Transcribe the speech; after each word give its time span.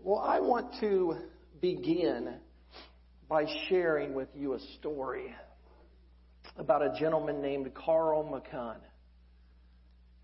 Well, 0.00 0.20
I 0.20 0.38
want 0.38 0.78
to 0.78 1.16
begin 1.60 2.34
by 3.28 3.46
sharing 3.68 4.14
with 4.14 4.28
you 4.32 4.54
a 4.54 4.60
story 4.78 5.34
about 6.56 6.82
a 6.82 6.94
gentleman 7.00 7.42
named 7.42 7.74
Carl 7.74 8.22
McCunn, 8.22 8.76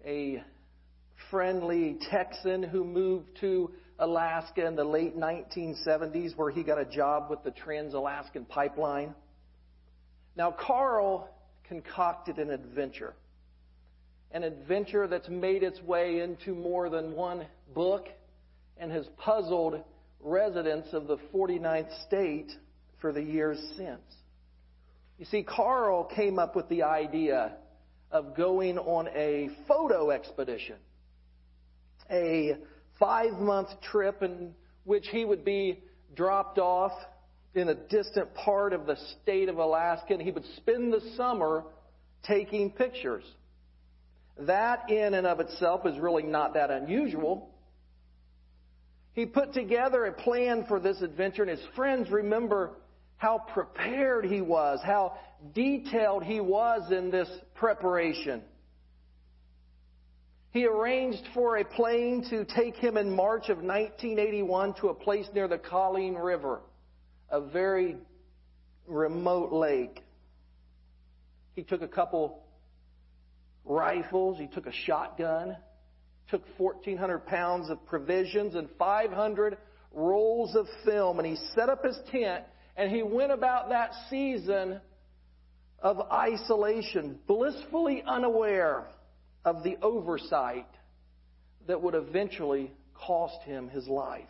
a 0.07 0.45
friendly 1.29 1.99
Texan 2.09 2.63
who 2.63 2.85
moved 2.85 3.27
to 3.41 3.73
Alaska 3.99 4.65
in 4.65 4.77
the 4.77 4.85
late 4.85 5.19
1970s 5.19 6.37
where 6.37 6.53
he 6.53 6.63
got 6.63 6.79
a 6.79 6.85
job 6.85 7.29
with 7.29 7.43
the 7.43 7.51
Trans-Alaskan 7.51 8.45
Pipeline. 8.45 9.13
Now, 10.37 10.53
Carl 10.53 11.29
concocted 11.65 12.38
an 12.38 12.51
adventure. 12.51 13.15
An 14.31 14.45
adventure 14.45 15.09
that's 15.09 15.29
made 15.29 15.65
its 15.65 15.83
way 15.83 16.20
into 16.20 16.55
more 16.55 16.88
than 16.88 17.16
one 17.16 17.47
book 17.75 18.06
and 18.79 18.91
has 18.91 19.06
puzzled 19.19 19.83
residents 20.20 20.88
of 20.93 21.07
the 21.07 21.19
49th 21.33 22.07
state 22.07 22.51
for 23.01 23.12
the 23.12 23.23
years 23.23 23.59
since. 23.77 24.01
You 25.19 25.27
see, 25.27 25.43
Carl 25.43 26.05
came 26.05 26.39
up 26.39 26.57
with 26.57 26.69
the 26.69 26.83
idea 26.83 27.57
of 28.11 28.37
going 28.37 28.79
on 28.79 29.09
a 29.09 29.51
photo 29.69 30.11
expedition, 30.11 30.77
a 32.11 32.57
five 32.98 33.33
month 33.34 33.69
trip 33.91 34.23
in 34.23 34.55
which 34.84 35.06
he 35.09 35.25
would 35.25 35.45
be 35.45 35.83
dropped 36.15 36.59
off 36.59 36.93
in 37.55 37.69
a 37.69 37.75
distant 37.75 38.34
part 38.34 38.73
of 38.73 38.87
the 38.87 38.97
state 39.23 39.48
of 39.48 39.59
Alaska 39.59 40.12
and 40.12 40.23
he 40.23 40.31
would 40.31 40.45
spend 40.56 40.93
the 40.93 41.01
summer 41.17 41.65
taking 42.25 42.70
pictures. 42.70 43.25
That 44.39 44.91
in 44.91 45.15
and 45.15 45.27
of 45.27 45.41
itself 45.41 45.87
is 45.87 45.98
really 45.98 46.25
not 46.25 46.55
that 46.55 46.70
unusual. 46.70 47.54
He 49.15 49.27
put 49.27 49.53
together 49.53 50.05
a 50.05 50.13
plan 50.13 50.65
for 50.67 50.81
this 50.81 51.01
adventure, 51.01 51.43
and 51.43 51.51
his 51.51 51.67
friends 51.77 52.11
remember 52.11 52.73
how 53.17 53.39
prepared 53.53 54.25
he 54.25 54.41
was, 54.41 54.81
how 54.84 55.17
detailed 55.55 56.25
he 56.25 56.41
was 56.41 56.91
in 56.91 57.11
this 57.11 57.29
preparation. 57.55 58.43
He 60.51 60.67
arranged 60.67 61.23
for 61.33 61.56
a 61.56 61.65
plane 61.65 62.25
to 62.31 62.45
take 62.45 62.77
him 62.77 62.97
in 62.97 63.15
March 63.15 63.48
of 63.48 63.59
1981 63.59 64.75
to 64.75 64.89
a 64.89 64.95
place 64.95 65.27
near 65.33 65.49
the 65.49 65.59
Coleen 65.59 66.17
River, 66.17 66.61
a 67.31 67.41
very 67.41 67.97
remote 68.87 69.53
lake. 69.53 70.03
He 71.55 71.62
took 71.62 71.83
a 71.83 71.89
couple 71.89 72.43
rifles, 73.65 74.39
he 74.39 74.49
took 74.49 74.67
a 74.67 74.73
shotgun, 74.87 75.56
took 76.30 76.42
1,400 76.56 77.27
pounds 77.27 77.70
of 77.70 77.84
provisions 77.86 78.55
and 78.55 78.69
500 78.78 79.58
rolls 79.92 80.56
of 80.56 80.66
film, 80.84 81.19
and 81.19 81.27
he 81.27 81.36
set 81.55 81.69
up 81.69 81.84
his 81.84 81.98
tent 82.11 82.44
and 82.77 82.91
he 82.91 83.03
went 83.03 83.31
about 83.31 83.69
that 83.69 83.92
season 84.11 84.81
of 85.78 86.00
isolation, 86.11 87.19
blissfully 87.27 88.03
unaware 88.06 88.86
of 89.44 89.62
the 89.62 89.77
oversight 89.83 90.66
that 91.66 91.81
would 91.81 91.94
eventually 91.94 92.72
cost 92.94 93.42
him 93.42 93.69
his 93.69 93.86
life. 93.86 94.28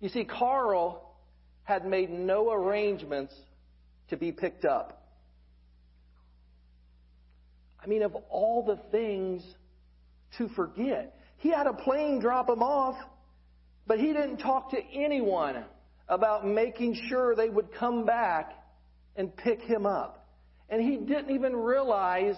You 0.00 0.08
see, 0.08 0.24
Carl 0.24 1.14
had 1.62 1.86
made 1.86 2.10
no 2.10 2.52
arrangements 2.52 3.34
to 4.08 4.16
be 4.16 4.32
picked 4.32 4.64
up. 4.64 4.96
I 7.82 7.86
mean, 7.86 8.02
of 8.02 8.14
all 8.28 8.64
the 8.64 8.78
things 8.90 9.42
to 10.38 10.48
forget, 10.50 11.16
he 11.38 11.50
had 11.50 11.66
a 11.66 11.72
plane 11.72 12.20
drop 12.20 12.48
him 12.48 12.62
off, 12.62 12.96
but 13.86 13.98
he 13.98 14.12
didn't 14.12 14.38
talk 14.38 14.70
to 14.70 14.78
anyone 14.92 15.64
about 16.08 16.46
making 16.46 16.98
sure 17.08 17.34
they 17.34 17.48
would 17.48 17.72
come 17.72 18.04
back 18.04 18.52
and 19.16 19.34
pick 19.36 19.60
him 19.62 19.86
up. 19.86 20.28
And 20.68 20.82
he 20.82 20.96
didn't 20.96 21.34
even 21.34 21.54
realize 21.56 22.36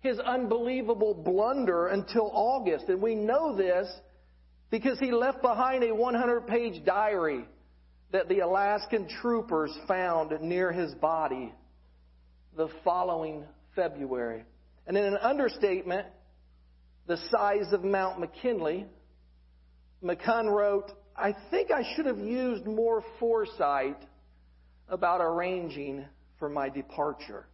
his 0.00 0.18
unbelievable 0.18 1.14
blunder 1.14 1.88
until 1.88 2.30
August. 2.32 2.88
And 2.88 3.02
we 3.02 3.14
know 3.14 3.56
this 3.56 3.88
because 4.70 4.98
he 4.98 5.10
left 5.10 5.42
behind 5.42 5.84
a 5.84 5.94
100 5.94 6.46
page 6.46 6.84
diary 6.84 7.44
that 8.12 8.28
the 8.28 8.40
Alaskan 8.40 9.08
troopers 9.20 9.76
found 9.86 10.40
near 10.40 10.72
his 10.72 10.94
body 10.94 11.52
the 12.56 12.68
following 12.84 13.44
February. 13.76 14.44
And 14.86 14.96
in 14.96 15.04
an 15.04 15.16
understatement, 15.16 16.06
the 17.08 17.16
size 17.30 17.72
of 17.72 17.82
Mount 17.82 18.20
McKinley, 18.20 18.86
McCunn 20.04 20.54
wrote, 20.54 20.92
I 21.16 21.34
think 21.50 21.70
I 21.70 21.82
should 21.96 22.04
have 22.04 22.18
used 22.18 22.66
more 22.66 23.02
foresight 23.18 23.96
about 24.88 25.20
arranging 25.22 26.04
for 26.38 26.50
my 26.50 26.68
departure. 26.68 27.46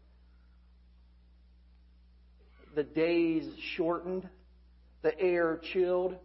The 2.74 2.82
days 2.82 3.48
shortened, 3.76 4.28
the 5.02 5.18
air 5.18 5.60
chilled. 5.72 6.16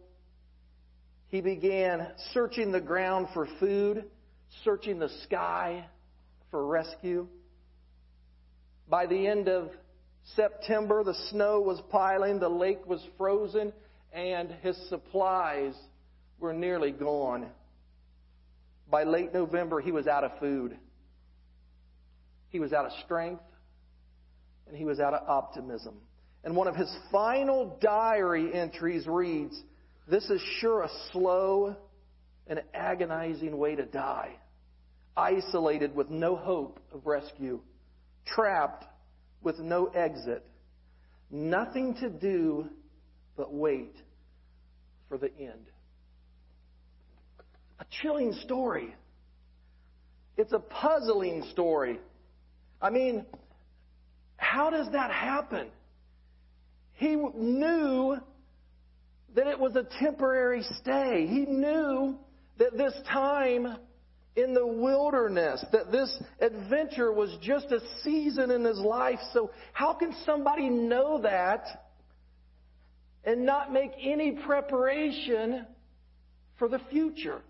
He 1.28 1.40
began 1.40 2.08
searching 2.34 2.72
the 2.72 2.80
ground 2.80 3.28
for 3.32 3.46
food, 3.60 4.06
searching 4.64 4.98
the 4.98 5.08
sky 5.22 5.86
for 6.50 6.66
rescue. 6.66 7.28
By 8.88 9.06
the 9.06 9.28
end 9.28 9.48
of 9.48 9.70
September, 10.36 11.02
the 11.04 11.14
snow 11.30 11.60
was 11.60 11.80
piling, 11.90 12.38
the 12.38 12.48
lake 12.48 12.86
was 12.86 13.04
frozen, 13.16 13.72
and 14.12 14.50
his 14.62 14.76
supplies 14.88 15.74
were 16.38 16.52
nearly 16.52 16.90
gone. 16.90 17.46
By 18.90 19.04
late 19.04 19.32
November, 19.32 19.80
he 19.80 19.92
was 19.92 20.06
out 20.06 20.24
of 20.24 20.38
food. 20.38 20.76
He 22.48 22.58
was 22.58 22.72
out 22.72 22.86
of 22.86 22.92
strength, 23.04 23.42
and 24.66 24.76
he 24.76 24.84
was 24.84 24.98
out 25.00 25.14
of 25.14 25.28
optimism. 25.28 25.94
And 26.42 26.56
one 26.56 26.68
of 26.68 26.76
his 26.76 26.92
final 27.12 27.78
diary 27.80 28.52
entries 28.52 29.06
reads 29.06 29.60
This 30.08 30.28
is 30.30 30.40
sure 30.60 30.82
a 30.82 30.90
slow 31.12 31.76
and 32.46 32.62
agonizing 32.74 33.56
way 33.56 33.76
to 33.76 33.84
die. 33.84 34.36
Isolated 35.16 35.94
with 35.94 36.08
no 36.08 36.34
hope 36.34 36.80
of 36.92 37.06
rescue, 37.06 37.60
trapped 38.24 38.86
with 39.42 39.58
no 39.58 39.86
exit, 39.86 40.44
nothing 41.30 41.94
to 41.96 42.10
do 42.10 42.68
but 43.36 43.52
wait 43.52 43.94
for 45.08 45.18
the 45.18 45.30
end. 45.38 45.66
A 47.78 47.84
chilling 48.02 48.32
story. 48.44 48.94
It's 50.36 50.52
a 50.52 50.58
puzzling 50.58 51.44
story. 51.50 51.98
I 52.80 52.90
mean, 52.90 53.26
how 54.36 54.70
does 54.70 54.88
that 54.92 55.10
happen? 55.10 55.68
He 56.94 57.16
knew 57.16 58.16
that 59.34 59.46
it 59.46 59.58
was 59.58 59.76
a 59.76 59.86
temporary 59.98 60.62
stay. 60.80 61.26
He 61.26 61.46
knew 61.46 62.18
that 62.58 62.76
this 62.76 62.94
time 63.10 63.76
in 64.36 64.54
the 64.54 64.66
wilderness, 64.66 65.64
that 65.72 65.90
this 65.90 66.22
adventure 66.40 67.12
was 67.12 67.36
just 67.42 67.66
a 67.66 67.80
season 68.02 68.50
in 68.50 68.64
his 68.64 68.78
life. 68.78 69.18
So, 69.32 69.50
how 69.72 69.92
can 69.94 70.14
somebody 70.24 70.68
know 70.68 71.20
that 71.22 71.64
and 73.24 73.44
not 73.44 73.72
make 73.72 73.90
any 74.00 74.32
preparation 74.32 75.66
for 76.58 76.68
the 76.68 76.80
future? 76.90 77.40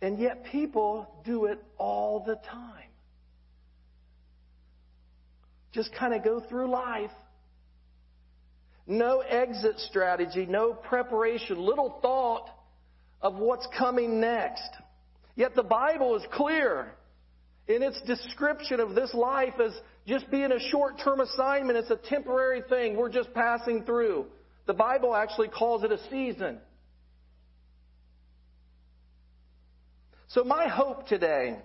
And 0.00 0.18
yet, 0.18 0.44
people 0.52 1.08
do 1.24 1.46
it 1.46 1.58
all 1.76 2.22
the 2.24 2.36
time. 2.36 2.90
Just 5.72 5.92
kind 5.94 6.14
of 6.14 6.22
go 6.22 6.40
through 6.48 6.70
life. 6.70 7.10
No 8.86 9.20
exit 9.20 9.80
strategy, 9.80 10.46
no 10.46 10.74
preparation, 10.74 11.58
little 11.58 11.98
thought 12.02 12.48
of 13.24 13.36
what's 13.36 13.66
coming 13.76 14.20
next. 14.20 14.70
Yet 15.34 15.56
the 15.56 15.62
Bible 15.62 16.14
is 16.14 16.22
clear 16.30 16.94
in 17.66 17.82
its 17.82 18.00
description 18.02 18.78
of 18.78 18.94
this 18.94 19.12
life 19.14 19.54
as 19.64 19.72
just 20.06 20.30
being 20.30 20.52
a 20.52 20.60
short 20.70 21.00
term 21.02 21.20
assignment. 21.20 21.78
It's 21.78 21.90
a 21.90 21.96
temporary 21.96 22.62
thing. 22.68 22.96
We're 22.96 23.10
just 23.10 23.32
passing 23.32 23.84
through. 23.84 24.26
The 24.66 24.74
Bible 24.74 25.16
actually 25.16 25.48
calls 25.48 25.82
it 25.82 25.90
a 25.90 25.98
season. 26.10 26.58
So, 30.28 30.44
my 30.44 30.68
hope 30.68 31.06
today 31.06 31.58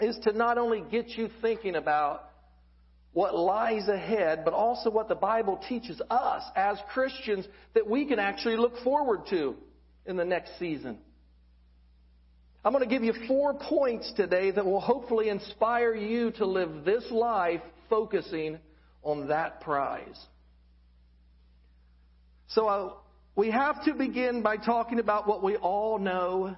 is 0.00 0.18
to 0.24 0.32
not 0.32 0.58
only 0.58 0.82
get 0.90 1.10
you 1.10 1.30
thinking 1.40 1.76
about 1.76 2.30
what 3.12 3.34
lies 3.34 3.88
ahead, 3.88 4.44
but 4.44 4.52
also 4.52 4.90
what 4.90 5.08
the 5.08 5.14
Bible 5.14 5.60
teaches 5.68 6.00
us 6.10 6.42
as 6.54 6.78
Christians 6.92 7.46
that 7.74 7.88
we 7.88 8.06
can 8.06 8.18
actually 8.18 8.56
look 8.56 8.76
forward 8.82 9.26
to 9.30 9.56
in 10.06 10.16
the 10.16 10.24
next 10.24 10.58
season. 10.58 10.98
I'm 12.64 12.72
going 12.72 12.82
to 12.82 12.90
give 12.90 13.04
you 13.04 13.14
four 13.28 13.54
points 13.54 14.12
today 14.16 14.50
that 14.50 14.64
will 14.64 14.80
hopefully 14.80 15.28
inspire 15.28 15.94
you 15.94 16.32
to 16.32 16.46
live 16.46 16.84
this 16.84 17.04
life 17.10 17.60
focusing 17.88 18.58
on 19.02 19.28
that 19.28 19.60
prize. 19.60 20.18
So 22.48 22.66
uh, 22.66 22.92
we 23.36 23.50
have 23.50 23.84
to 23.84 23.94
begin 23.94 24.42
by 24.42 24.56
talking 24.56 24.98
about 24.98 25.28
what 25.28 25.42
we 25.44 25.56
all 25.56 25.98
know 25.98 26.56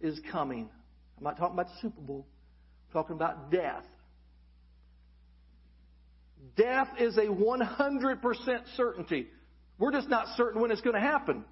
is 0.00 0.20
coming. 0.30 0.68
I'm 1.16 1.24
not 1.24 1.38
talking 1.38 1.54
about 1.54 1.68
the 1.68 1.80
Super 1.80 2.00
Bowl. 2.00 2.26
I'm 2.88 2.92
talking 2.92 3.16
about 3.16 3.50
death. 3.50 3.84
Death 6.56 6.88
is 6.98 7.16
a 7.16 7.26
100% 7.26 8.76
certainty. 8.76 9.26
We're 9.78 9.92
just 9.92 10.08
not 10.08 10.26
certain 10.36 10.60
when 10.60 10.70
it's 10.70 10.82
going 10.82 10.94
to 10.94 11.00
happen. 11.00 11.44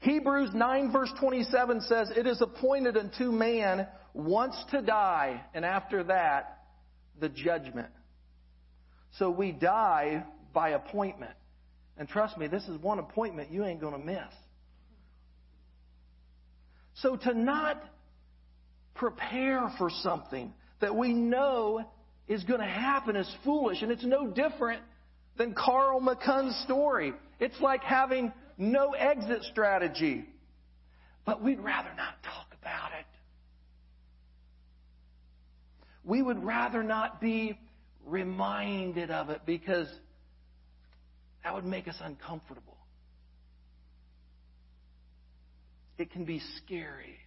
Hebrews 0.00 0.50
9 0.54 0.92
verse 0.92 1.12
27 1.20 1.82
says, 1.82 2.10
It 2.16 2.26
is 2.26 2.40
appointed 2.40 2.96
unto 2.96 3.30
man 3.30 3.86
once 4.14 4.56
to 4.70 4.82
die, 4.82 5.42
and 5.54 5.64
after 5.64 6.04
that, 6.04 6.58
the 7.20 7.28
judgment. 7.28 7.90
So 9.18 9.30
we 9.30 9.52
die 9.52 10.24
by 10.52 10.70
appointment. 10.70 11.32
And 11.96 12.08
trust 12.08 12.38
me, 12.38 12.46
this 12.46 12.66
is 12.66 12.80
one 12.80 12.98
appointment 12.98 13.50
you 13.50 13.64
ain't 13.64 13.80
going 13.80 13.92
to 13.92 14.04
miss. 14.04 14.32
So 16.94 17.16
to 17.16 17.34
not 17.34 17.82
prepare 18.94 19.70
for 19.78 19.90
something 20.02 20.52
that 20.80 20.94
we 20.94 21.12
know 21.12 21.84
is 22.26 22.44
going 22.44 22.60
to 22.60 22.66
happen 22.66 23.16
is 23.16 23.30
foolish. 23.44 23.82
And 23.82 23.90
it's 23.90 24.04
no 24.04 24.28
different 24.28 24.82
than 25.36 25.54
Carl 25.54 26.00
McCunn's 26.00 26.56
story. 26.64 27.12
It's 27.38 27.60
like 27.60 27.82
having 27.82 28.32
no 28.60 28.92
exit 28.92 29.42
strategy. 29.44 30.26
But 31.24 31.42
we'd 31.42 31.60
rather 31.60 31.90
not 31.96 32.22
talk 32.22 32.46
about 32.60 32.92
it. 32.98 33.06
We 36.04 36.22
would 36.22 36.44
rather 36.44 36.82
not 36.82 37.20
be 37.20 37.58
reminded 38.04 39.10
of 39.10 39.30
it 39.30 39.42
because 39.46 39.88
that 41.42 41.54
would 41.54 41.64
make 41.64 41.88
us 41.88 41.96
uncomfortable. 42.02 42.76
It 45.98 46.10
can 46.10 46.24
be 46.24 46.40
scary. 46.56 47.18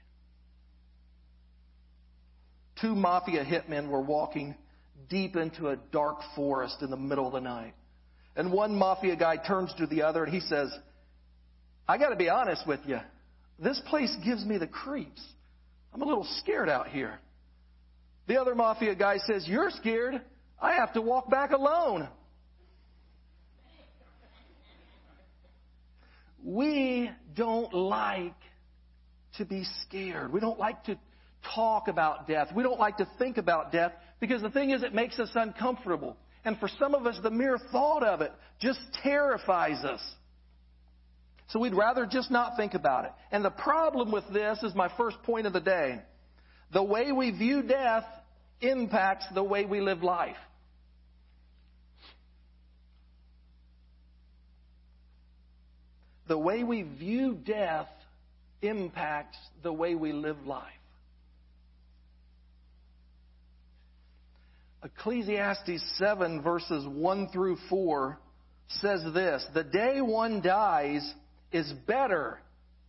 Two 2.81 2.95
mafia 2.95 3.45
hitmen 3.45 3.89
were 3.89 4.01
walking 4.01 4.55
deep 5.09 5.35
into 5.35 5.69
a 5.69 5.77
dark 5.77 6.17
forest 6.35 6.81
in 6.81 6.89
the 6.89 6.97
middle 6.97 7.27
of 7.27 7.33
the 7.33 7.41
night. 7.41 7.73
And 8.35 8.51
one 8.51 8.75
mafia 8.75 9.15
guy 9.15 9.37
turns 9.37 9.73
to 9.77 9.85
the 9.85 10.01
other 10.01 10.23
and 10.23 10.33
he 10.33 10.39
says, 10.39 10.71
I 11.87 11.97
got 11.97 12.09
to 12.09 12.15
be 12.15 12.29
honest 12.29 12.65
with 12.65 12.79
you. 12.85 12.99
This 13.59 13.81
place 13.87 14.15
gives 14.23 14.45
me 14.45 14.57
the 14.57 14.67
creeps. 14.67 15.21
I'm 15.93 16.01
a 16.01 16.05
little 16.05 16.27
scared 16.39 16.69
out 16.69 16.87
here. 16.87 17.19
The 18.27 18.39
other 18.39 18.55
mafia 18.55 18.95
guy 18.95 19.17
says, 19.25 19.45
You're 19.47 19.69
scared. 19.69 20.21
I 20.61 20.73
have 20.73 20.93
to 20.93 21.01
walk 21.01 21.29
back 21.29 21.51
alone. 21.51 22.07
We 26.43 27.09
don't 27.35 27.73
like 27.73 28.35
to 29.37 29.45
be 29.45 29.65
scared. 29.81 30.31
We 30.31 30.39
don't 30.39 30.59
like 30.59 30.83
to 30.85 30.97
talk 31.55 31.87
about 31.87 32.27
death. 32.27 32.49
We 32.55 32.63
don't 32.63 32.79
like 32.79 32.97
to 32.97 33.07
think 33.17 33.37
about 33.37 33.71
death 33.71 33.93
because 34.19 34.41
the 34.41 34.49
thing 34.49 34.71
is, 34.71 34.83
it 34.83 34.93
makes 34.93 35.19
us 35.19 35.29
uncomfortable. 35.35 36.17
And 36.45 36.57
for 36.59 36.67
some 36.79 36.95
of 36.95 37.05
us, 37.05 37.17
the 37.23 37.31
mere 37.31 37.57
thought 37.71 38.03
of 38.03 38.21
it 38.21 38.31
just 38.59 38.79
terrifies 39.01 39.83
us. 39.83 40.01
So 41.49 41.59
we'd 41.59 41.75
rather 41.75 42.05
just 42.05 42.31
not 42.31 42.57
think 42.57 42.73
about 42.73 43.05
it. 43.05 43.11
And 43.31 43.43
the 43.43 43.51
problem 43.51 44.11
with 44.11 44.23
this 44.31 44.61
is 44.63 44.73
my 44.73 44.89
first 44.97 45.21
point 45.23 45.45
of 45.45 45.53
the 45.53 45.59
day. 45.59 46.01
The 46.71 46.83
way 46.83 47.11
we 47.11 47.31
view 47.31 47.61
death 47.61 48.05
impacts 48.61 49.25
the 49.33 49.43
way 49.43 49.65
we 49.65 49.81
live 49.81 50.01
life. 50.01 50.35
The 56.27 56.37
way 56.37 56.63
we 56.63 56.83
view 56.83 57.35
death 57.35 57.89
impacts 58.61 59.37
the 59.61 59.73
way 59.73 59.93
we 59.93 60.13
live 60.13 60.47
life. 60.47 60.63
Ecclesiastes 64.83 65.81
7, 65.97 66.41
verses 66.41 66.85
1 66.87 67.27
through 67.29 67.57
4 67.69 68.17
says 68.67 69.01
this 69.13 69.45
The 69.53 69.63
day 69.63 70.01
one 70.01 70.41
dies 70.41 71.13
is 71.53 71.71
better 71.87 72.39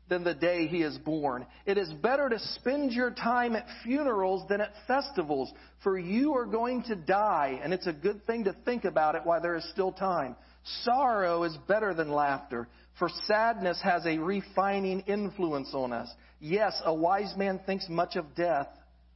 than 0.08 0.24
the 0.24 0.34
day 0.34 0.66
he 0.66 0.82
is 0.82 0.98
born. 0.98 1.46
It 1.64 1.78
is 1.78 1.90
better 1.94 2.28
to 2.28 2.38
spend 2.38 2.92
your 2.92 3.10
time 3.10 3.56
at 3.56 3.66
funerals 3.82 4.46
than 4.48 4.60
at 4.60 4.72
festivals, 4.86 5.50
for 5.82 5.98
you 5.98 6.34
are 6.34 6.44
going 6.44 6.82
to 6.84 6.96
die, 6.96 7.60
and 7.62 7.72
it's 7.72 7.86
a 7.86 7.92
good 7.92 8.24
thing 8.26 8.44
to 8.44 8.54
think 8.64 8.84
about 8.84 9.14
it 9.14 9.22
while 9.24 9.40
there 9.40 9.56
is 9.56 9.66
still 9.70 9.92
time. 9.92 10.36
Sorrow 10.82 11.44
is 11.44 11.56
better 11.68 11.94
than 11.94 12.10
laughter, 12.10 12.68
for 12.98 13.08
sadness 13.26 13.80
has 13.82 14.04
a 14.06 14.18
refining 14.18 15.00
influence 15.00 15.70
on 15.72 15.92
us. 15.92 16.10
Yes, 16.40 16.80
a 16.84 16.94
wise 16.94 17.34
man 17.36 17.60
thinks 17.64 17.86
much 17.88 18.16
of 18.16 18.34
death, 18.34 18.68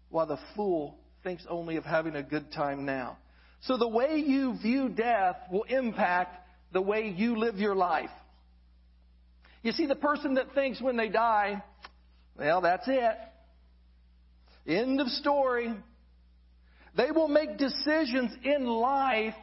while 0.08 0.26
the 0.26 0.38
fool 0.56 0.98
thinks 1.22 1.44
only 1.50 1.76
of 1.76 1.84
having 1.84 2.16
a 2.16 2.22
good 2.22 2.50
time 2.52 2.86
now. 2.86 3.18
So 3.62 3.76
the 3.76 3.88
way 3.88 4.22
you 4.24 4.56
view 4.62 4.88
death 4.88 5.36
will 5.50 5.64
impact 5.64 6.36
the 6.72 6.80
way 6.80 7.12
you 7.14 7.36
live 7.36 7.56
your 7.56 7.74
life. 7.74 8.10
You 9.62 9.72
see, 9.72 9.86
the 9.86 9.96
person 9.96 10.34
that 10.34 10.54
thinks 10.54 10.80
when 10.80 10.96
they 10.96 11.08
die, 11.08 11.62
well, 12.36 12.60
that's 12.60 12.86
it. 12.86 13.16
End 14.66 15.00
of 15.00 15.08
story. 15.08 15.74
They 16.96 17.10
will 17.10 17.28
make 17.28 17.58
decisions 17.58 18.32
in 18.44 18.66
life 18.66 19.34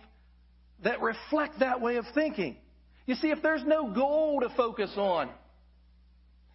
that 0.83 1.01
reflect 1.01 1.59
that 1.59 1.81
way 1.81 1.97
of 1.97 2.06
thinking. 2.13 2.57
You 3.06 3.15
see, 3.15 3.29
if 3.29 3.41
there's 3.41 3.63
no 3.65 3.94
goal 3.94 4.41
to 4.41 4.50
focus 4.56 4.91
on, 4.97 5.29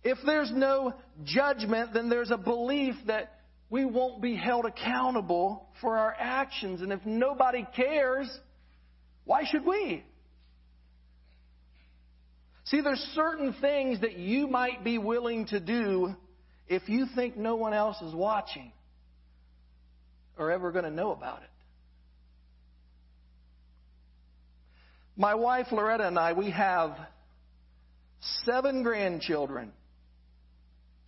if 0.03 0.19
there's 0.25 0.51
no 0.51 0.95
judgment, 1.25 1.93
then 1.93 2.09
there's 2.09 2.31
a 2.31 2.39
belief 2.39 2.95
that 3.07 3.41
we 3.69 3.85
won't 3.85 4.21
be 4.21 4.35
held 4.35 4.65
accountable 4.65 5.69
for 5.81 5.97
our 5.97 6.15
actions. 6.19 6.81
And 6.81 6.93
if 6.93 7.05
nobody 7.05 7.67
cares, 7.77 8.29
why 9.25 9.45
should 9.45 9.65
we? 9.65 10.05
See, 12.71 12.83
there's 12.83 13.01
certain 13.15 13.53
things 13.61 14.01
that 14.03 14.17
you 14.17 14.47
might 14.47 14.85
be 14.85 14.97
willing 14.97 15.47
to 15.47 15.59
do 15.59 16.15
if 16.69 16.89
you 16.89 17.07
think 17.17 17.37
no 17.37 17.57
one 17.57 17.75
else 17.75 18.01
is 18.01 18.15
watching 18.15 18.71
or 20.39 20.53
ever 20.53 20.71
going 20.71 20.85
to 20.85 20.91
know 20.91 21.11
about 21.11 21.43
it. 21.43 21.51
My 25.17 25.35
wife 25.35 25.67
Loretta 25.73 26.07
and 26.07 26.17
I, 26.17 26.33
we 26.33 26.51
have 26.53 26.97
seven 28.45 28.85
grandchildren. 28.85 29.73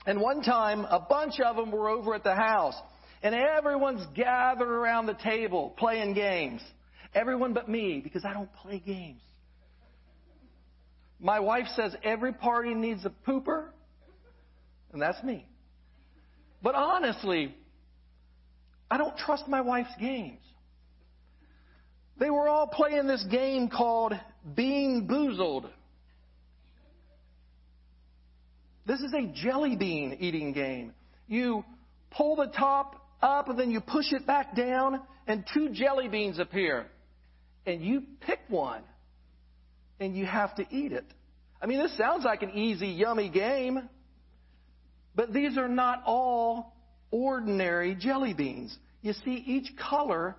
And 0.04 0.20
one 0.20 0.42
time, 0.42 0.84
a 0.84 0.98
bunch 0.98 1.38
of 1.38 1.54
them 1.54 1.70
were 1.70 1.88
over 1.88 2.12
at 2.16 2.24
the 2.24 2.34
house, 2.34 2.74
and 3.22 3.36
everyone's 3.36 4.04
gathered 4.16 4.68
around 4.68 5.06
the 5.06 5.14
table 5.14 5.72
playing 5.78 6.14
games. 6.14 6.60
Everyone 7.14 7.52
but 7.52 7.68
me, 7.68 8.00
because 8.02 8.24
I 8.24 8.32
don't 8.32 8.52
play 8.52 8.82
games. 8.84 9.20
My 11.22 11.38
wife 11.38 11.66
says 11.76 11.94
every 12.02 12.32
party 12.32 12.74
needs 12.74 13.06
a 13.06 13.12
pooper, 13.30 13.66
and 14.92 15.00
that's 15.00 15.22
me. 15.22 15.46
But 16.60 16.74
honestly, 16.74 17.54
I 18.90 18.98
don't 18.98 19.16
trust 19.16 19.46
my 19.46 19.60
wife's 19.60 19.94
games. 20.00 20.40
They 22.18 22.28
were 22.28 22.48
all 22.48 22.66
playing 22.66 23.06
this 23.06 23.24
game 23.30 23.68
called 23.68 24.14
Bean 24.54 25.08
Boozled. 25.08 25.70
This 28.84 29.00
is 29.00 29.14
a 29.14 29.26
jelly 29.32 29.76
bean 29.76 30.16
eating 30.18 30.52
game. 30.52 30.92
You 31.28 31.64
pull 32.10 32.34
the 32.34 32.48
top 32.48 33.06
up 33.22 33.48
and 33.48 33.56
then 33.56 33.70
you 33.70 33.80
push 33.80 34.12
it 34.12 34.26
back 34.26 34.56
down, 34.56 35.00
and 35.28 35.44
two 35.54 35.68
jelly 35.70 36.08
beans 36.08 36.40
appear. 36.40 36.86
And 37.64 37.80
you 37.80 38.02
pick 38.26 38.40
one, 38.48 38.82
and 40.02 40.16
you 40.16 40.26
have 40.26 40.54
to 40.56 40.66
eat 40.70 40.92
it. 40.92 41.04
I 41.60 41.66
mean, 41.66 41.78
this 41.78 41.96
sounds 41.96 42.24
like 42.24 42.42
an 42.42 42.50
easy, 42.50 42.88
yummy 42.88 43.28
game, 43.28 43.88
but 45.14 45.32
these 45.32 45.56
are 45.56 45.68
not 45.68 46.02
all 46.04 46.74
ordinary 47.10 47.94
jelly 47.94 48.34
beans. 48.34 48.76
You 49.02 49.12
see, 49.24 49.42
each 49.46 49.76
color 49.76 50.36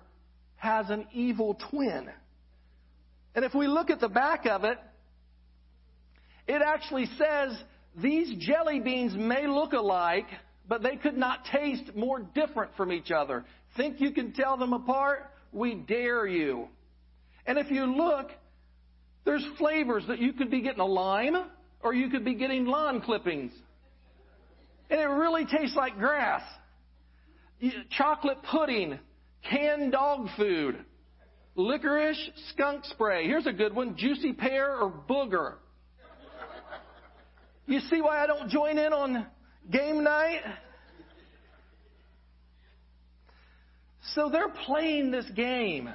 has 0.56 0.90
an 0.90 1.06
evil 1.12 1.58
twin. 1.70 2.08
And 3.34 3.44
if 3.44 3.54
we 3.54 3.66
look 3.66 3.90
at 3.90 4.00
the 4.00 4.08
back 4.08 4.46
of 4.46 4.64
it, 4.64 4.78
it 6.46 6.60
actually 6.62 7.06
says 7.18 7.56
these 7.96 8.34
jelly 8.38 8.80
beans 8.80 9.14
may 9.16 9.46
look 9.46 9.72
alike, 9.72 10.26
but 10.68 10.82
they 10.82 10.96
could 10.96 11.16
not 11.16 11.46
taste 11.46 11.94
more 11.94 12.20
different 12.20 12.76
from 12.76 12.92
each 12.92 13.10
other. 13.10 13.44
Think 13.76 14.00
you 14.00 14.12
can 14.12 14.32
tell 14.32 14.56
them 14.56 14.72
apart? 14.72 15.30
We 15.52 15.74
dare 15.74 16.26
you. 16.26 16.68
And 17.46 17.58
if 17.58 17.70
you 17.70 17.86
look, 17.86 18.30
there's 19.24 19.44
flavors 19.58 20.04
that 20.08 20.18
you 20.18 20.32
could 20.32 20.50
be 20.50 20.60
getting 20.60 20.80
a 20.80 20.86
lime 20.86 21.36
or 21.82 21.94
you 21.94 22.08
could 22.10 22.24
be 22.24 22.34
getting 22.34 22.66
lawn 22.66 23.00
clippings. 23.00 23.52
And 24.90 25.00
it 25.00 25.04
really 25.04 25.46
tastes 25.46 25.76
like 25.76 25.96
grass. 25.98 26.42
Chocolate 27.90 28.42
pudding, 28.42 28.98
canned 29.48 29.92
dog 29.92 30.28
food. 30.36 30.84
licorice, 31.56 32.30
skunk 32.50 32.84
spray. 32.84 33.26
Here's 33.26 33.46
a 33.46 33.52
good 33.52 33.74
one 33.74 33.96
juicy 33.96 34.32
pear 34.32 34.76
or 34.76 34.92
booger. 35.08 35.54
You 37.66 37.80
see 37.80 38.02
why 38.02 38.22
I 38.22 38.26
don't 38.26 38.50
join 38.50 38.76
in 38.76 38.92
on 38.92 39.26
game 39.70 40.04
night? 40.04 40.40
So 44.14 44.28
they're 44.28 44.50
playing 44.66 45.10
this 45.10 45.24
game. 45.34 45.88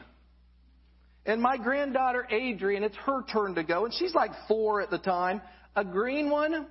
And 1.29 1.43
my 1.43 1.57
granddaughter 1.57 2.27
Adrian, 2.31 2.83
it's 2.83 2.95
her 3.05 3.21
turn 3.31 3.53
to 3.53 3.63
go, 3.63 3.85
and 3.85 3.93
she's 3.93 4.15
like 4.15 4.31
four 4.47 4.81
at 4.81 4.89
the 4.89 4.97
time. 4.97 5.43
A 5.75 5.85
green 5.85 6.31
one 6.31 6.65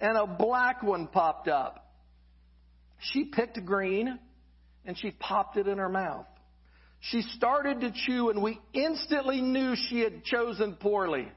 and 0.00 0.16
a 0.16 0.26
black 0.26 0.82
one 0.82 1.06
popped 1.06 1.48
up. 1.48 1.92
She 3.12 3.24
picked 3.24 3.62
green 3.66 4.18
and 4.86 4.96
she 4.96 5.10
popped 5.10 5.58
it 5.58 5.68
in 5.68 5.76
her 5.76 5.90
mouth. 5.90 6.24
She 7.00 7.20
started 7.36 7.82
to 7.82 7.92
chew, 8.06 8.30
and 8.30 8.42
we 8.42 8.58
instantly 8.72 9.42
knew 9.42 9.74
she 9.90 10.00
had 10.00 10.24
chosen 10.24 10.76
poorly. 10.76 11.28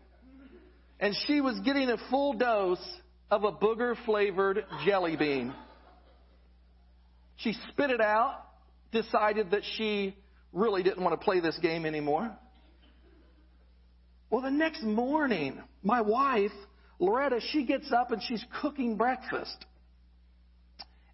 And 1.02 1.14
she 1.28 1.42
was 1.42 1.60
getting 1.66 1.90
a 1.90 1.98
full 2.10 2.32
dose 2.32 2.86
of 3.30 3.44
a 3.44 3.52
booger 3.52 3.96
flavored 4.06 4.66
jelly 4.86 5.18
bean. 5.18 5.54
She 7.36 7.58
spit 7.70 7.90
it 7.90 8.00
out, 8.00 8.42
decided 8.94 9.52
that 9.52 9.64
she 9.76 10.16
really 10.54 10.82
didn't 10.82 11.04
want 11.04 11.20
to 11.20 11.24
play 11.24 11.42
this 11.42 11.58
game 11.62 11.86
anymore. 11.86 12.38
Well, 14.34 14.42
the 14.42 14.50
next 14.50 14.82
morning, 14.82 15.62
my 15.84 16.02
wife, 16.02 16.50
Loretta, 16.98 17.40
she 17.52 17.66
gets 17.66 17.92
up 17.92 18.12
and 18.12 18.20
she's 18.20 18.44
cooking 18.64 18.98
breakfast. 18.98 19.64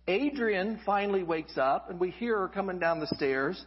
Adrian 0.08 0.80
finally 0.86 1.24
wakes 1.24 1.58
up, 1.58 1.90
and 1.90 2.00
we 2.00 2.12
hear 2.12 2.40
her 2.40 2.48
coming 2.48 2.80
down 2.80 3.02
the 3.02 3.08
stairs. 3.08 3.62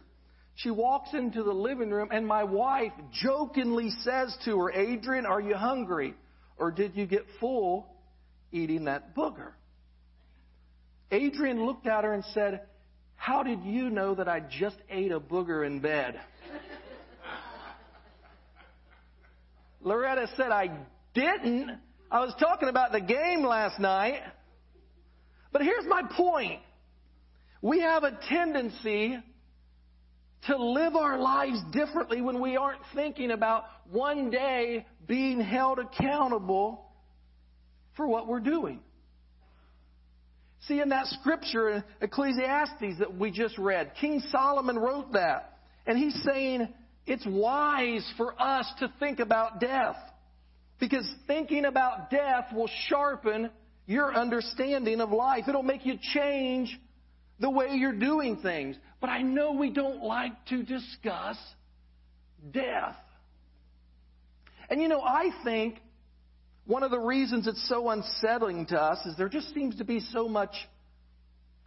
She 0.55 0.71
walks 0.71 1.13
into 1.13 1.43
the 1.43 1.51
living 1.51 1.91
room, 1.91 2.09
and 2.11 2.25
my 2.25 2.43
wife 2.43 2.93
jokingly 3.11 3.91
says 4.01 4.35
to 4.45 4.57
her, 4.57 4.71
Adrian, 4.71 5.27
are 5.27 5.39
you 5.39 5.53
hungry? 5.53 6.15
Or 6.57 6.71
did 6.71 6.95
you 6.95 7.05
get 7.05 7.27
full 7.39 7.85
eating 8.51 8.85
that 8.85 9.15
booger? 9.15 9.51
Adrian 11.11 11.63
looked 11.63 11.85
at 11.85 12.05
her 12.05 12.13
and 12.15 12.25
said, 12.33 12.61
How 13.17 13.43
did 13.43 13.61
you 13.61 13.91
know 13.91 14.15
that 14.15 14.27
I 14.27 14.39
just 14.39 14.77
ate 14.89 15.11
a 15.11 15.19
booger 15.19 15.63
in 15.63 15.79
bed? 15.79 16.19
Loretta 19.83 20.27
said, 20.37 20.51
I 20.51 20.69
didn't. 21.13 21.71
I 22.09 22.19
was 22.21 22.33
talking 22.39 22.69
about 22.69 22.91
the 22.91 23.01
game 23.01 23.43
last 23.43 23.79
night. 23.79 24.21
But 25.51 25.61
here's 25.61 25.85
my 25.87 26.03
point. 26.15 26.61
We 27.61 27.81
have 27.81 28.03
a 28.03 28.17
tendency 28.29 29.17
to 30.47 30.57
live 30.57 30.95
our 30.95 31.17
lives 31.19 31.59
differently 31.71 32.21
when 32.21 32.41
we 32.41 32.57
aren't 32.57 32.81
thinking 32.93 33.31
about 33.31 33.65
one 33.91 34.29
day 34.29 34.85
being 35.07 35.39
held 35.39 35.79
accountable 35.79 36.85
for 37.95 38.07
what 38.07 38.27
we're 38.27 38.41
doing. 38.41 38.79
See, 40.67 40.79
in 40.79 40.89
that 40.89 41.07
scripture, 41.07 41.83
Ecclesiastes, 42.01 42.99
that 42.99 43.17
we 43.17 43.31
just 43.31 43.57
read, 43.57 43.93
King 43.99 44.21
Solomon 44.31 44.77
wrote 44.77 45.13
that. 45.13 45.57
And 45.85 45.97
he's 45.97 46.17
saying 46.23 46.69
it's 47.05 47.25
wise 47.25 48.09
for 48.17 48.39
us 48.41 48.69
to 48.79 48.91
think 48.99 49.19
about 49.19 49.59
death. 49.59 49.97
Because 50.79 51.09
thinking 51.27 51.65
about 51.65 52.09
death 52.09 52.45
will 52.53 52.69
sharpen 52.87 53.49
your 53.85 54.13
understanding 54.13 55.01
of 55.01 55.11
life. 55.11 55.45
It'll 55.47 55.63
make 55.63 55.85
you 55.85 55.97
change 56.13 56.79
the 57.39 57.49
way 57.49 57.67
you're 57.71 57.97
doing 57.97 58.37
things. 58.37 58.75
But 59.01 59.09
I 59.09 59.21
know 59.21 59.53
we 59.53 59.69
don't 59.69 60.03
like 60.03 60.45
to 60.47 60.63
discuss 60.63 61.37
death. 62.51 62.95
And 64.69 64.81
you 64.81 64.87
know, 64.87 65.01
I 65.01 65.29
think 65.43 65.79
one 66.65 66.83
of 66.83 66.91
the 66.91 66.99
reasons 66.99 67.47
it's 67.47 67.67
so 67.67 67.89
unsettling 67.89 68.65
to 68.67 68.81
us 68.81 69.05
is 69.05 69.17
there 69.17 69.29
just 69.29 69.53
seems 69.53 69.77
to 69.77 69.83
be 69.83 69.99
so 69.99 70.29
much 70.29 70.55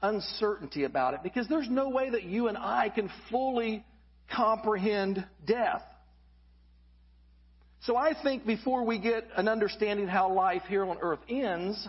uncertainty 0.03 0.85
about 0.85 1.15
it 1.15 1.21
because 1.23 1.49
there's 1.49 1.69
no 1.69 1.91
way 1.91 2.11
that 2.11 2.25
you 2.25 2.49
and 2.49 2.57
I 2.57 2.89
can 2.89 3.11
fully 3.31 3.85
comprehend 4.35 5.25
death. 5.47 5.83
So 7.83 7.97
I 7.97 8.15
think 8.21 8.47
before 8.47 8.85
we 8.85 8.99
get 8.99 9.25
an 9.37 9.49
understanding 9.49 10.09
how 10.09 10.33
life 10.33 10.63
here 10.69 10.85
on 10.85 10.99
earth 11.01 11.21
ends, 11.29 11.87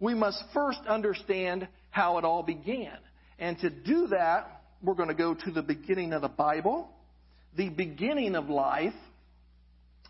we 0.00 0.14
must 0.14 0.42
first 0.52 0.80
understand 0.88 1.68
how 1.90 2.18
it 2.18 2.24
all 2.24 2.42
began. 2.42 2.96
And 3.38 3.58
to 3.60 3.70
do 3.70 4.08
that, 4.08 4.62
we're 4.82 4.94
going 4.94 5.08
to 5.08 5.14
go 5.14 5.34
to 5.34 5.50
the 5.50 5.62
beginning 5.62 6.12
of 6.12 6.22
the 6.22 6.28
Bible, 6.28 6.88
the 7.56 7.68
beginning 7.68 8.34
of 8.34 8.48
life. 8.48 8.94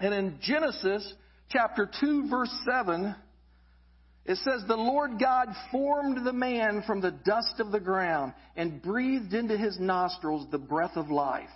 And 0.00 0.14
in 0.14 0.38
Genesis 0.40 1.12
chapter 1.50 1.90
2, 2.00 2.31
verse 2.31 2.55
7, 2.64 3.14
it 4.31 4.39
says, 4.45 4.63
The 4.69 4.77
Lord 4.77 5.19
God 5.19 5.49
formed 5.73 6.25
the 6.25 6.33
man 6.33 6.85
from 6.87 7.01
the 7.01 7.11
dust 7.11 7.55
of 7.59 7.73
the 7.73 7.81
ground 7.81 8.33
and 8.55 8.81
breathed 8.81 9.35
into 9.35 9.59
his 9.59 9.77
nostrils 9.81 10.47
the 10.53 10.59
breath 10.59 10.97
of 10.97 11.11
life, 11.11 11.51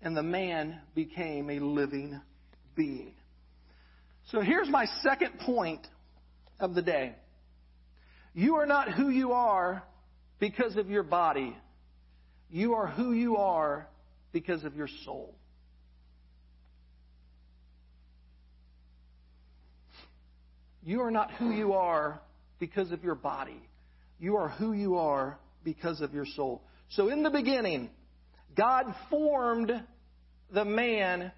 and 0.00 0.16
the 0.16 0.22
man 0.22 0.80
became 0.94 1.50
a 1.50 1.58
living 1.58 2.20
being. 2.76 3.14
So 4.30 4.40
here's 4.40 4.68
my 4.68 4.86
second 5.02 5.40
point 5.40 5.84
of 6.60 6.76
the 6.76 6.82
day. 6.82 7.16
You 8.32 8.56
are 8.56 8.66
not 8.66 8.92
who 8.92 9.08
you 9.08 9.32
are 9.32 9.82
because 10.38 10.76
of 10.76 10.88
your 10.88 11.02
body. 11.02 11.56
You 12.48 12.74
are 12.74 12.86
who 12.86 13.12
you 13.12 13.38
are 13.38 13.88
because 14.32 14.62
of 14.62 14.76
your 14.76 14.88
soul. 15.04 15.34
You 20.84 21.00
are 21.00 21.10
not 21.10 21.32
who 21.32 21.50
you 21.50 21.72
are 21.72 22.20
because 22.58 22.92
of 22.92 23.02
your 23.02 23.14
body. 23.14 23.60
You 24.20 24.36
are 24.36 24.48
who 24.48 24.72
you 24.72 24.96
are 24.96 25.38
because 25.64 26.00
of 26.00 26.12
your 26.12 26.26
soul. 26.26 26.62
So 26.90 27.08
in 27.08 27.22
the 27.22 27.30
beginning, 27.30 27.90
God 28.56 28.94
formed 29.10 29.72
the 30.52 30.64
man 30.64 31.32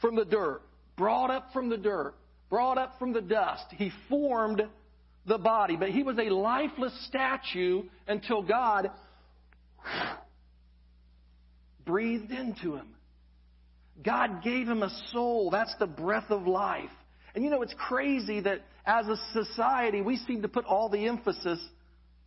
from 0.00 0.16
the 0.16 0.24
dirt, 0.24 0.60
brought 0.96 1.30
up 1.30 1.48
from 1.52 1.70
the 1.70 1.78
dirt, 1.78 2.14
brought 2.50 2.78
up 2.78 2.98
from 2.98 3.12
the 3.12 3.22
dust. 3.22 3.64
He 3.70 3.90
formed 4.08 4.62
the 5.26 5.38
body, 5.38 5.76
but 5.76 5.88
he 5.88 6.02
was 6.02 6.18
a 6.18 6.30
lifeless 6.30 6.92
statue 7.08 7.84
until 8.06 8.42
God 8.42 8.90
breathed 11.86 12.30
into 12.30 12.74
him. 12.74 12.88
God 14.04 14.42
gave 14.42 14.68
him 14.68 14.82
a 14.82 14.90
soul. 15.12 15.50
That's 15.50 15.74
the 15.78 15.86
breath 15.86 16.30
of 16.30 16.46
life. 16.46 16.90
And 17.34 17.42
you 17.42 17.50
know, 17.50 17.62
it's 17.62 17.74
crazy 17.78 18.40
that 18.40 18.60
as 18.86 19.06
a 19.08 19.16
society, 19.32 20.00
we 20.00 20.16
seem 20.16 20.42
to 20.42 20.48
put 20.48 20.64
all 20.64 20.88
the 20.88 21.06
emphasis 21.06 21.60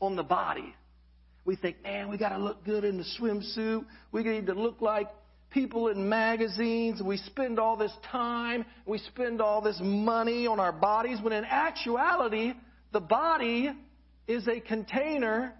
on 0.01 0.15
the 0.15 0.23
body. 0.23 0.73
We 1.45 1.55
think, 1.55 1.81
man, 1.83 2.09
we 2.09 2.17
got 2.17 2.29
to 2.29 2.37
look 2.37 2.65
good 2.65 2.83
in 2.83 2.97
the 2.97 3.05
swimsuit. 3.19 3.85
We 4.11 4.23
need 4.23 4.47
to 4.47 4.53
look 4.53 4.81
like 4.81 5.07
people 5.49 5.87
in 5.87 6.09
magazines. 6.09 7.01
We 7.01 7.17
spend 7.17 7.59
all 7.59 7.77
this 7.77 7.93
time, 8.11 8.65
we 8.85 8.97
spend 8.97 9.41
all 9.41 9.61
this 9.61 9.79
money 9.81 10.45
on 10.45 10.59
our 10.59 10.73
bodies, 10.73 11.19
when 11.21 11.33
in 11.33 11.45
actuality, 11.45 12.53
the 12.91 12.99
body 12.99 13.71
is 14.27 14.47
a 14.47 14.59
container 14.59 15.53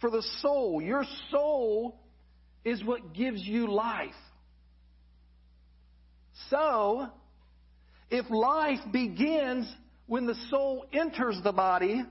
for 0.00 0.10
the 0.10 0.22
soul. 0.40 0.82
Your 0.82 1.04
soul 1.30 1.96
is 2.64 2.82
what 2.82 3.12
gives 3.12 3.40
you 3.42 3.70
life. 3.70 4.10
So, 6.50 7.06
if 8.10 8.28
life 8.30 8.80
begins 8.92 9.72
when 10.06 10.26
the 10.26 10.34
soul 10.50 10.86
enters 10.92 11.38
the 11.42 11.52
body, 11.52 12.04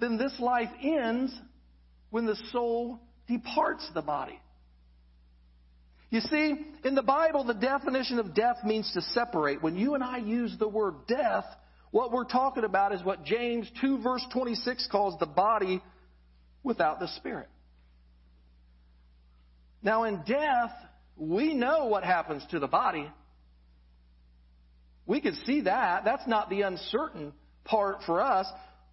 then 0.00 0.16
this 0.16 0.38
life 0.40 0.70
ends 0.82 1.34
when 2.10 2.26
the 2.26 2.36
soul 2.52 3.00
departs 3.26 3.88
the 3.94 4.02
body. 4.02 4.38
You 6.10 6.20
see, 6.20 6.54
in 6.84 6.94
the 6.94 7.02
Bible, 7.02 7.44
the 7.44 7.54
definition 7.54 8.18
of 8.18 8.34
death 8.34 8.64
means 8.64 8.90
to 8.94 9.02
separate. 9.02 9.62
When 9.62 9.76
you 9.76 9.94
and 9.94 10.02
I 10.02 10.18
use 10.18 10.56
the 10.58 10.68
word 10.68 11.06
death, 11.06 11.44
what 11.90 12.12
we're 12.12 12.24
talking 12.24 12.64
about 12.64 12.94
is 12.94 13.02
what 13.04 13.24
James 13.24 13.70
2 13.80 14.02
verse 14.02 14.24
26 14.32 14.88
calls 14.90 15.18
the 15.18 15.26
body 15.26 15.82
without 16.62 16.98
the 16.98 17.08
spirit. 17.16 17.48
Now 19.82 20.04
in 20.04 20.22
death, 20.26 20.72
we 21.16 21.54
know 21.54 21.86
what 21.86 22.04
happens 22.04 22.42
to 22.50 22.58
the 22.58 22.66
body. 22.66 23.10
We 25.08 25.22
can 25.22 25.34
see 25.46 25.62
that. 25.62 26.04
That's 26.04 26.26
not 26.28 26.50
the 26.50 26.60
uncertain 26.62 27.32
part 27.64 28.02
for 28.04 28.20
us. 28.20 28.46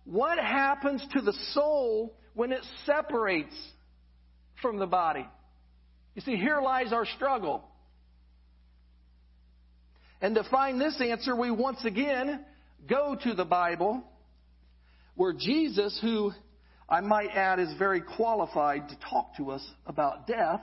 What 0.05 0.39
happens 0.39 1.05
to 1.13 1.21
the 1.21 1.33
soul 1.51 2.15
when 2.33 2.53
it 2.53 2.61
separates 2.85 3.53
from 4.61 4.79
the 4.79 4.87
body? 4.87 5.27
You 6.15 6.21
see, 6.21 6.37
here 6.37 6.61
lies 6.61 6.93
our 6.93 7.05
struggle. 7.05 7.65
And 10.21 10.35
to 10.35 10.45
find 10.49 10.79
this 10.79 10.99
answer, 11.01 11.35
we 11.35 11.51
once 11.51 11.83
again 11.83 12.45
go 12.87 13.17
to 13.23 13.33
the 13.33 13.45
Bible 13.45 14.01
where 15.15 15.33
Jesus, 15.33 15.99
who 16.01 16.31
I 16.87 17.01
might 17.01 17.29
add 17.31 17.59
is 17.59 17.73
very 17.77 17.99
qualified 17.99 18.87
to 18.87 18.95
talk 19.09 19.35
to 19.35 19.51
us 19.51 19.65
about 19.85 20.27
death, 20.27 20.61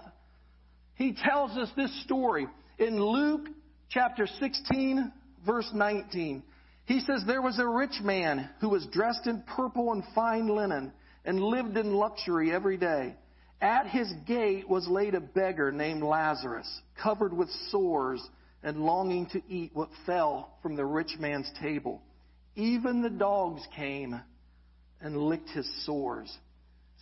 he 0.94 1.12
tells 1.12 1.59
us 1.59 1.68
this 1.76 2.04
story. 2.04 2.47
In 2.78 2.99
Luke 3.02 3.49
chapter 3.90 4.26
16, 4.40 5.12
verse 5.45 5.69
19, 5.73 6.43
he 6.87 7.01
says, 7.01 7.23
There 7.27 7.43
was 7.43 7.59
a 7.59 7.67
rich 7.67 8.01
man 8.03 8.51
who 8.61 8.69
was 8.69 8.87
dressed 8.87 9.27
in 9.27 9.43
purple 9.43 9.93
and 9.93 10.03
fine 10.15 10.49
linen 10.49 10.93
and 11.25 11.41
lived 11.41 11.77
in 11.77 11.95
luxury 11.95 12.53
every 12.53 12.77
day. 12.77 13.15
At 13.61 13.87
his 13.87 14.13
gate 14.27 14.69
was 14.69 14.89
laid 14.89 15.15
a 15.15 15.21
beggar 15.21 15.71
named 15.71 16.03
Lazarus, 16.03 16.69
covered 17.01 17.33
with 17.33 17.49
sores 17.71 18.21
and 18.63 18.85
longing 18.85 19.27
to 19.27 19.43
eat 19.49 19.71
what 19.75 19.89
fell 20.05 20.55
from 20.63 20.75
the 20.75 20.85
rich 20.85 21.17
man's 21.19 21.51
table. 21.61 22.03
Even 22.57 23.03
the 23.03 23.11
dogs 23.11 23.63
came 23.77 24.21
and 25.01 25.17
licked 25.17 25.51
his 25.51 25.69
sores. 25.85 26.37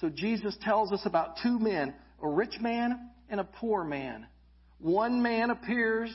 So 0.01 0.09
Jesus 0.09 0.57
tells 0.63 0.93
us 0.93 1.03
about 1.05 1.37
two 1.43 1.59
men, 1.59 1.95
a 2.23 2.29
rich 2.29 2.61
man 2.61 3.11
and 3.29 3.41
a 3.41 3.45
poor 3.45 3.85
man. 3.85 4.27
One 4.79 5.23
man 5.23 5.51
appears 5.51 6.11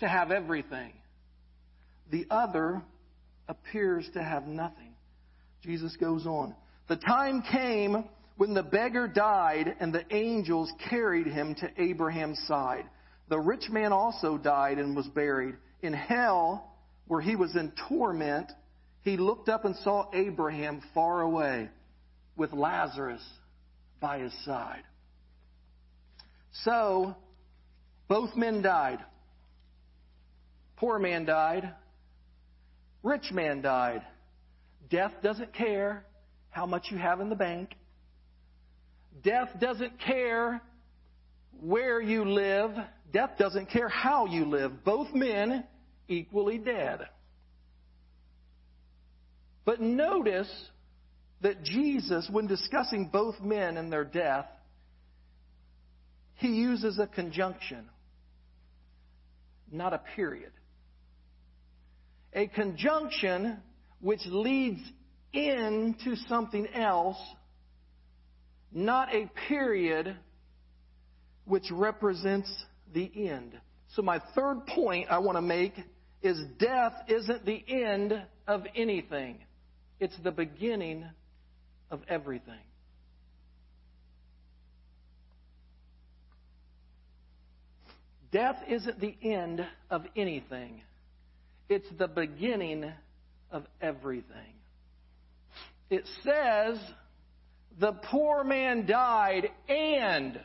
to 0.00 0.08
have 0.08 0.30
everything. 0.30 0.92
The 2.10 2.26
other 2.30 2.82
appears 3.48 4.08
to 4.14 4.22
have 4.22 4.46
nothing. 4.46 4.94
Jesus 5.62 5.96
goes 5.96 6.26
on. 6.26 6.54
The 6.88 6.96
time 6.96 7.42
came 7.42 8.04
when 8.36 8.54
the 8.54 8.62
beggar 8.62 9.08
died 9.08 9.74
and 9.80 9.92
the 9.92 10.04
angels 10.14 10.72
carried 10.88 11.26
him 11.26 11.54
to 11.56 11.70
Abraham's 11.76 12.40
side. 12.46 12.84
The 13.28 13.38
rich 13.38 13.68
man 13.68 13.92
also 13.92 14.38
died 14.38 14.78
and 14.78 14.96
was 14.96 15.06
buried. 15.08 15.56
In 15.82 15.92
hell, 15.92 16.72
where 17.06 17.20
he 17.20 17.36
was 17.36 17.54
in 17.56 17.72
torment, 17.88 18.50
he 19.02 19.16
looked 19.16 19.48
up 19.48 19.64
and 19.64 19.76
saw 19.76 20.08
Abraham 20.12 20.82
far 20.94 21.20
away 21.20 21.68
with 22.36 22.52
Lazarus 22.52 23.22
by 24.00 24.20
his 24.20 24.32
side. 24.44 24.84
So, 26.64 27.14
both 28.08 28.34
men 28.36 28.62
died. 28.62 29.00
Poor 30.76 30.98
man 30.98 31.24
died. 31.24 31.74
Rich 33.02 33.32
man 33.32 33.62
died. 33.62 34.02
Death 34.90 35.12
doesn't 35.22 35.52
care 35.52 36.04
how 36.50 36.66
much 36.66 36.86
you 36.90 36.98
have 36.98 37.20
in 37.20 37.28
the 37.28 37.36
bank. 37.36 37.74
Death 39.22 39.48
doesn't 39.60 40.00
care 40.00 40.62
where 41.60 42.00
you 42.00 42.24
live. 42.24 42.70
Death 43.12 43.30
doesn't 43.38 43.70
care 43.70 43.88
how 43.88 44.26
you 44.26 44.44
live. 44.44 44.84
Both 44.84 45.14
men 45.14 45.64
equally 46.08 46.58
dead. 46.58 47.00
But 49.64 49.80
notice 49.80 50.50
that 51.42 51.62
Jesus, 51.62 52.28
when 52.30 52.46
discussing 52.46 53.10
both 53.12 53.40
men 53.40 53.76
and 53.76 53.92
their 53.92 54.04
death, 54.04 54.46
he 56.34 56.48
uses 56.48 56.98
a 56.98 57.06
conjunction, 57.06 57.88
not 59.70 59.92
a 59.92 60.00
period. 60.16 60.52
A 62.32 62.46
conjunction 62.46 63.58
which 64.00 64.20
leads 64.26 64.80
into 65.32 66.16
something 66.28 66.66
else 66.74 67.18
not 68.72 69.14
a 69.14 69.30
period 69.48 70.16
which 71.46 71.70
represents 71.70 72.52
the 72.92 73.10
end. 73.28 73.58
So, 73.94 74.02
my 74.02 74.20
third 74.34 74.66
point 74.66 75.08
I 75.10 75.18
want 75.18 75.36
to 75.36 75.42
make 75.42 75.72
is 76.22 76.38
death 76.58 76.92
isn't 77.08 77.46
the 77.46 77.64
end 77.68 78.22
of 78.46 78.64
anything, 78.74 79.38
it's 80.00 80.16
the 80.22 80.30
beginning 80.30 81.06
of 81.90 82.02
everything. 82.08 82.60
Death 88.30 88.56
isn't 88.68 89.00
the 89.00 89.16
end 89.22 89.66
of 89.88 90.02
anything. 90.14 90.82
It's 91.68 91.88
the 91.98 92.08
beginning 92.08 92.90
of 93.50 93.64
everything. 93.80 94.54
It 95.90 96.04
says 96.22 96.78
the 97.78 97.92
poor 98.10 98.44
man 98.44 98.86
died 98.86 99.48
and 99.68 100.40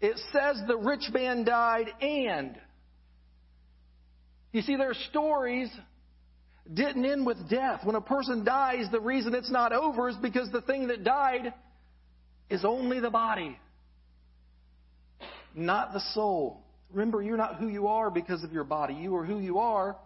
it 0.00 0.18
says 0.32 0.62
the 0.66 0.76
rich 0.76 1.10
man 1.12 1.44
died 1.44 1.86
and. 2.00 2.58
You 4.52 4.62
see 4.62 4.76
their 4.76 4.94
stories 4.94 5.70
didn't 6.72 7.04
end 7.04 7.26
with 7.26 7.48
death. 7.48 7.80
When 7.84 7.96
a 7.96 8.00
person 8.00 8.44
dies 8.44 8.86
the 8.90 9.00
reason 9.00 9.34
it's 9.34 9.50
not 9.50 9.72
over 9.72 10.08
is 10.08 10.16
because 10.16 10.50
the 10.50 10.62
thing 10.62 10.88
that 10.88 11.04
died 11.04 11.52
is 12.48 12.64
only 12.64 13.00
the 13.00 13.10
body 13.10 13.58
not 15.54 15.92
the 15.92 16.00
soul 16.14 16.62
remember 16.92 17.22
you're 17.22 17.36
not 17.36 17.56
who 17.56 17.68
you 17.68 17.88
are 17.88 18.10
because 18.10 18.44
of 18.44 18.52
your 18.52 18.64
body 18.64 18.94
you 18.94 19.14
are 19.16 19.24
who 19.24 19.38
you 19.38 19.58
are 19.58 19.96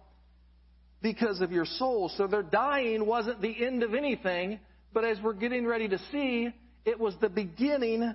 because 1.02 1.40
of 1.40 1.52
your 1.52 1.66
soul 1.66 2.10
so 2.16 2.26
their 2.26 2.42
dying 2.42 3.06
wasn't 3.06 3.40
the 3.40 3.64
end 3.64 3.82
of 3.82 3.94
anything 3.94 4.58
but 4.94 5.04
as 5.04 5.18
we're 5.20 5.34
getting 5.34 5.66
ready 5.66 5.88
to 5.88 5.98
see, 6.12 6.48
it 6.84 6.98
was 6.98 7.14
the 7.20 7.28
beginning 7.28 8.14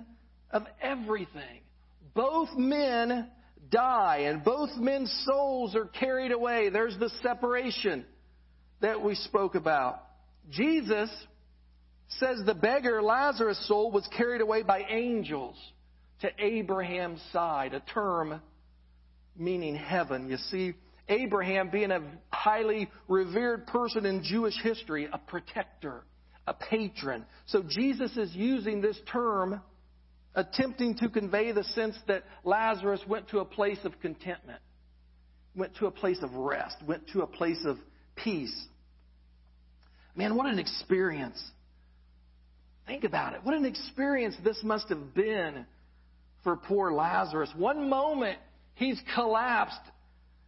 of 0.50 0.62
everything. 0.80 1.60
Both 2.14 2.48
men 2.56 3.28
die, 3.70 4.22
and 4.24 4.42
both 4.42 4.70
men's 4.76 5.12
souls 5.30 5.76
are 5.76 5.84
carried 5.84 6.32
away. 6.32 6.70
There's 6.70 6.98
the 6.98 7.10
separation 7.22 8.06
that 8.80 9.04
we 9.04 9.14
spoke 9.14 9.54
about. 9.54 10.00
Jesus 10.50 11.10
says 12.18 12.40
the 12.46 12.54
beggar 12.54 13.02
Lazarus' 13.02 13.68
soul 13.68 13.92
was 13.92 14.08
carried 14.16 14.40
away 14.40 14.62
by 14.62 14.80
angels 14.88 15.54
to 16.22 16.30
Abraham's 16.38 17.20
side, 17.30 17.74
a 17.74 17.80
term 17.80 18.40
meaning 19.36 19.74
heaven. 19.74 20.28
You 20.28 20.36
see, 20.36 20.74
Abraham 21.08 21.70
being 21.70 21.90
a 21.90 22.00
highly 22.32 22.88
revered 23.08 23.66
person 23.66 24.06
in 24.06 24.22
Jewish 24.22 24.54
history, 24.62 25.08
a 25.12 25.18
protector, 25.18 26.04
a 26.46 26.54
patron. 26.54 27.24
So 27.46 27.62
Jesus 27.68 28.16
is 28.16 28.34
using 28.34 28.80
this 28.80 28.98
term, 29.10 29.60
attempting 30.34 30.96
to 30.98 31.08
convey 31.08 31.52
the 31.52 31.64
sense 31.64 31.96
that 32.06 32.24
Lazarus 32.44 33.00
went 33.08 33.28
to 33.30 33.40
a 33.40 33.44
place 33.44 33.78
of 33.84 34.00
contentment, 34.00 34.60
went 35.56 35.74
to 35.76 35.86
a 35.86 35.90
place 35.90 36.18
of 36.22 36.32
rest, 36.34 36.76
went 36.86 37.08
to 37.08 37.22
a 37.22 37.26
place 37.26 37.64
of 37.64 37.76
peace. 38.14 38.54
Man, 40.14 40.36
what 40.36 40.46
an 40.46 40.58
experience. 40.58 41.42
Think 42.86 43.04
about 43.04 43.34
it. 43.34 43.40
What 43.42 43.54
an 43.54 43.64
experience 43.64 44.36
this 44.44 44.60
must 44.62 44.88
have 44.88 45.14
been 45.14 45.66
for 46.42 46.56
poor 46.56 46.92
Lazarus. 46.92 47.50
One 47.56 47.88
moment, 47.88 48.38
he's 48.80 49.00
collapsed 49.14 49.78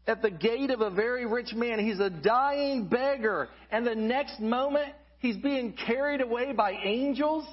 at 0.09 0.23
the 0.23 0.31
gate 0.31 0.71
of 0.71 0.81
a 0.81 0.90
very 0.90 1.25
rich 1.25 1.55
man. 1.55 1.79
He's 1.79 2.01
a 2.01 2.11
dying 2.11 2.88
beggar. 2.88 3.49
And 3.71 3.87
the 3.87 3.95
next 3.95 4.40
moment, 4.40 4.92
He's 5.23 5.37
being 5.37 5.75
carried 5.75 6.21
away 6.21 6.53
by 6.53 6.73
angels 6.73 7.47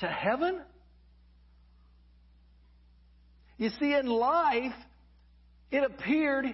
to 0.00 0.06
heaven? 0.06 0.60
You 3.56 3.70
see, 3.80 3.94
in 3.94 4.06
life, 4.06 4.74
it 5.70 5.82
appeared 5.82 6.44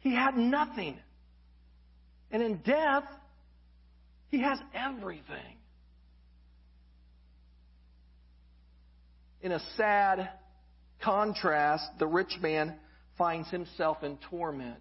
he 0.00 0.12
had 0.12 0.36
nothing. 0.36 0.98
And 2.32 2.42
in 2.42 2.56
death, 2.56 3.04
he 4.32 4.40
has 4.42 4.58
everything. 4.74 5.56
In 9.40 9.52
a 9.52 9.60
sad 9.76 10.30
contrast, 11.02 11.84
the 11.98 12.06
rich 12.06 12.38
man 12.40 12.74
finds 13.16 13.48
himself 13.50 14.02
in 14.02 14.18
torment 14.30 14.80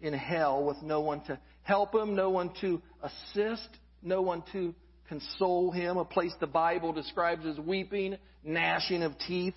in 0.00 0.14
hell 0.14 0.64
with 0.64 0.82
no 0.82 1.00
one 1.00 1.20
to 1.24 1.38
help 1.62 1.94
him, 1.94 2.14
no 2.14 2.30
one 2.30 2.50
to 2.60 2.80
assist, 3.02 3.68
no 4.02 4.22
one 4.22 4.42
to 4.52 4.74
console 5.08 5.70
him, 5.70 5.96
a 5.96 6.04
place 6.04 6.32
the 6.40 6.46
Bible 6.46 6.92
describes 6.92 7.44
as 7.44 7.58
weeping, 7.58 8.16
gnashing 8.44 9.02
of 9.02 9.12
teeth. 9.26 9.54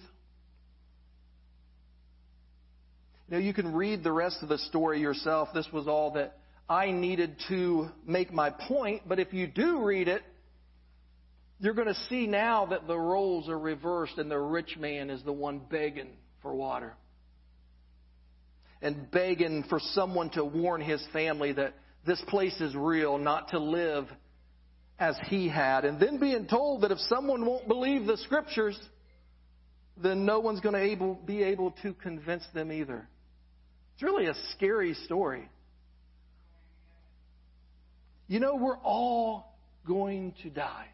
Now, 3.29 3.37
you 3.37 3.53
can 3.53 3.73
read 3.73 4.03
the 4.03 4.11
rest 4.11 4.39
of 4.41 4.49
the 4.49 4.57
story 4.57 4.99
yourself. 4.99 5.49
This 5.53 5.67
was 5.71 5.87
all 5.87 6.11
that 6.11 6.37
I 6.67 6.91
needed 6.91 7.35
to 7.49 7.89
make 8.05 8.33
my 8.33 8.49
point, 8.49 9.03
but 9.07 9.19
if 9.19 9.33
you 9.33 9.47
do 9.47 9.83
read 9.83 10.07
it, 10.07 10.21
you're 11.63 11.73
going 11.73 11.87
to 11.87 11.99
see 12.09 12.27
now 12.27 12.65
that 12.67 12.87
the 12.87 12.97
roles 12.97 13.47
are 13.47 13.57
reversed 13.57 14.17
and 14.17 14.29
the 14.29 14.37
rich 14.37 14.75
man 14.77 15.09
is 15.09 15.23
the 15.23 15.31
one 15.31 15.61
begging 15.69 16.09
for 16.41 16.53
water 16.53 16.93
and 18.81 19.09
begging 19.09 19.63
for 19.69 19.79
someone 19.93 20.29
to 20.31 20.43
warn 20.43 20.81
his 20.81 21.01
family 21.13 21.53
that 21.53 21.73
this 22.05 22.21
place 22.27 22.59
is 22.59 22.75
real, 22.75 23.17
not 23.17 23.47
to 23.49 23.59
live 23.59 24.07
as 24.99 25.15
he 25.29 25.47
had. 25.47 25.85
And 25.85 25.99
then 26.01 26.19
being 26.19 26.47
told 26.47 26.81
that 26.81 26.91
if 26.91 26.99
someone 27.07 27.45
won't 27.45 27.67
believe 27.67 28.05
the 28.05 28.17
scriptures, 28.17 28.77
then 29.95 30.25
no 30.25 30.41
one's 30.41 30.59
going 30.59 30.75
to 30.75 30.81
able, 30.81 31.15
be 31.15 31.43
able 31.43 31.71
to 31.81 31.93
convince 31.93 32.43
them 32.53 32.73
either. 32.73 33.07
It's 33.93 34.03
really 34.03 34.27
a 34.27 34.35
scary 34.55 34.95
story. 35.05 35.47
You 38.27 38.41
know, 38.41 38.55
we're 38.55 38.79
all 38.79 39.55
going 39.87 40.33
to 40.43 40.49
die. 40.49 40.87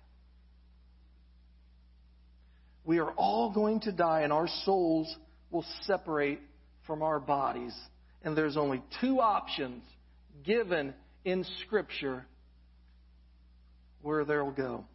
We 2.90 2.98
are 2.98 3.12
all 3.12 3.52
going 3.52 3.82
to 3.82 3.92
die, 3.92 4.22
and 4.22 4.34
our 4.34 4.48
souls 4.66 5.16
will 5.52 5.64
separate 5.84 6.40
from 6.88 7.04
our 7.04 7.20
bodies. 7.20 7.76
And 8.24 8.36
there's 8.36 8.58
only 8.58 8.82
two 9.00 9.22
options 9.22 9.84
given 10.44 10.96
in 11.24 11.46
Scripture 11.68 12.26
where 14.02 14.26
they'll 14.26 14.50
go. 14.50 14.86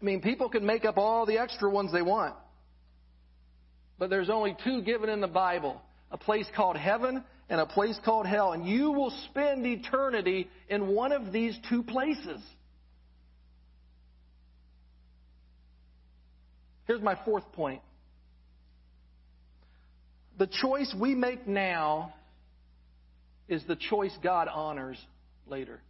I 0.00 0.04
mean, 0.04 0.22
people 0.22 0.48
can 0.48 0.66
make 0.66 0.84
up 0.84 0.98
all 0.98 1.24
the 1.24 1.38
extra 1.38 1.70
ones 1.70 1.92
they 1.92 2.02
want. 2.02 2.34
But 3.96 4.10
there's 4.10 4.28
only 4.28 4.56
two 4.64 4.82
given 4.82 5.08
in 5.08 5.20
the 5.20 5.28
Bible 5.28 5.80
a 6.10 6.18
place 6.18 6.48
called 6.56 6.76
heaven 6.76 7.22
and 7.48 7.60
a 7.60 7.66
place 7.66 8.00
called 8.04 8.26
hell. 8.26 8.54
And 8.54 8.66
you 8.66 8.90
will 8.90 9.12
spend 9.30 9.64
eternity 9.64 10.48
in 10.68 10.88
one 10.88 11.12
of 11.12 11.30
these 11.30 11.56
two 11.68 11.84
places. 11.84 12.40
Here's 16.86 17.00
my 17.00 17.16
fourth 17.24 17.50
point 17.52 17.82
the 20.38 20.46
choice 20.46 20.92
we 20.98 21.14
make 21.14 21.46
now 21.46 22.14
is 23.48 23.62
the 23.68 23.76
choice 23.76 24.16
God 24.22 24.48
honors 24.48 24.98
later. 25.46 25.80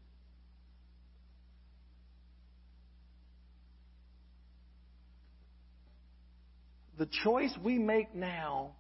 The 6.98 7.08
choice 7.24 7.52
we 7.64 7.78
make 7.78 8.14
now 8.14 8.72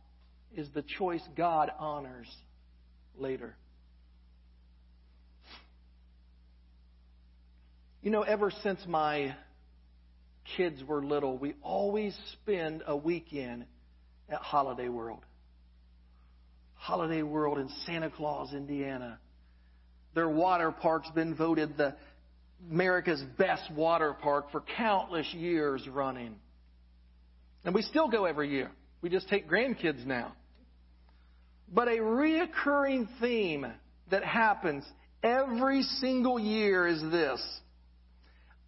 is 0.54 0.68
the 0.74 0.82
choice 0.82 1.22
God 1.36 1.70
honors 1.78 2.28
later. 3.16 3.56
You 8.02 8.10
know, 8.10 8.22
ever 8.22 8.52
since 8.62 8.80
my 8.86 9.34
kids 10.56 10.82
were 10.84 11.04
little, 11.04 11.38
we 11.38 11.54
always 11.62 12.16
spend 12.32 12.82
a 12.86 12.96
weekend 12.96 13.66
at 14.28 14.38
Holiday 14.38 14.88
World. 14.88 15.24
Holiday 16.74 17.22
World 17.22 17.58
in 17.58 17.68
Santa 17.86 18.10
Claus, 18.10 18.52
Indiana. 18.52 19.18
Their 20.14 20.28
water 20.28 20.72
park's 20.72 21.10
been 21.10 21.34
voted 21.34 21.76
the 21.76 21.94
America's 22.70 23.22
best 23.38 23.70
water 23.72 24.14
park 24.14 24.50
for 24.50 24.62
countless 24.76 25.32
years 25.32 25.86
running. 25.88 26.36
And 27.64 27.74
we 27.74 27.82
still 27.82 28.08
go 28.08 28.24
every 28.24 28.50
year. 28.50 28.70
We 29.00 29.10
just 29.10 29.28
take 29.28 29.48
grandkids 29.48 30.04
now. 30.04 30.34
But 31.72 31.88
a 31.88 31.98
reoccurring 31.98 33.08
theme 33.20 33.66
that 34.10 34.24
happens 34.24 34.84
every 35.22 35.82
single 35.82 36.38
year 36.38 36.86
is 36.86 37.00
this. 37.00 37.42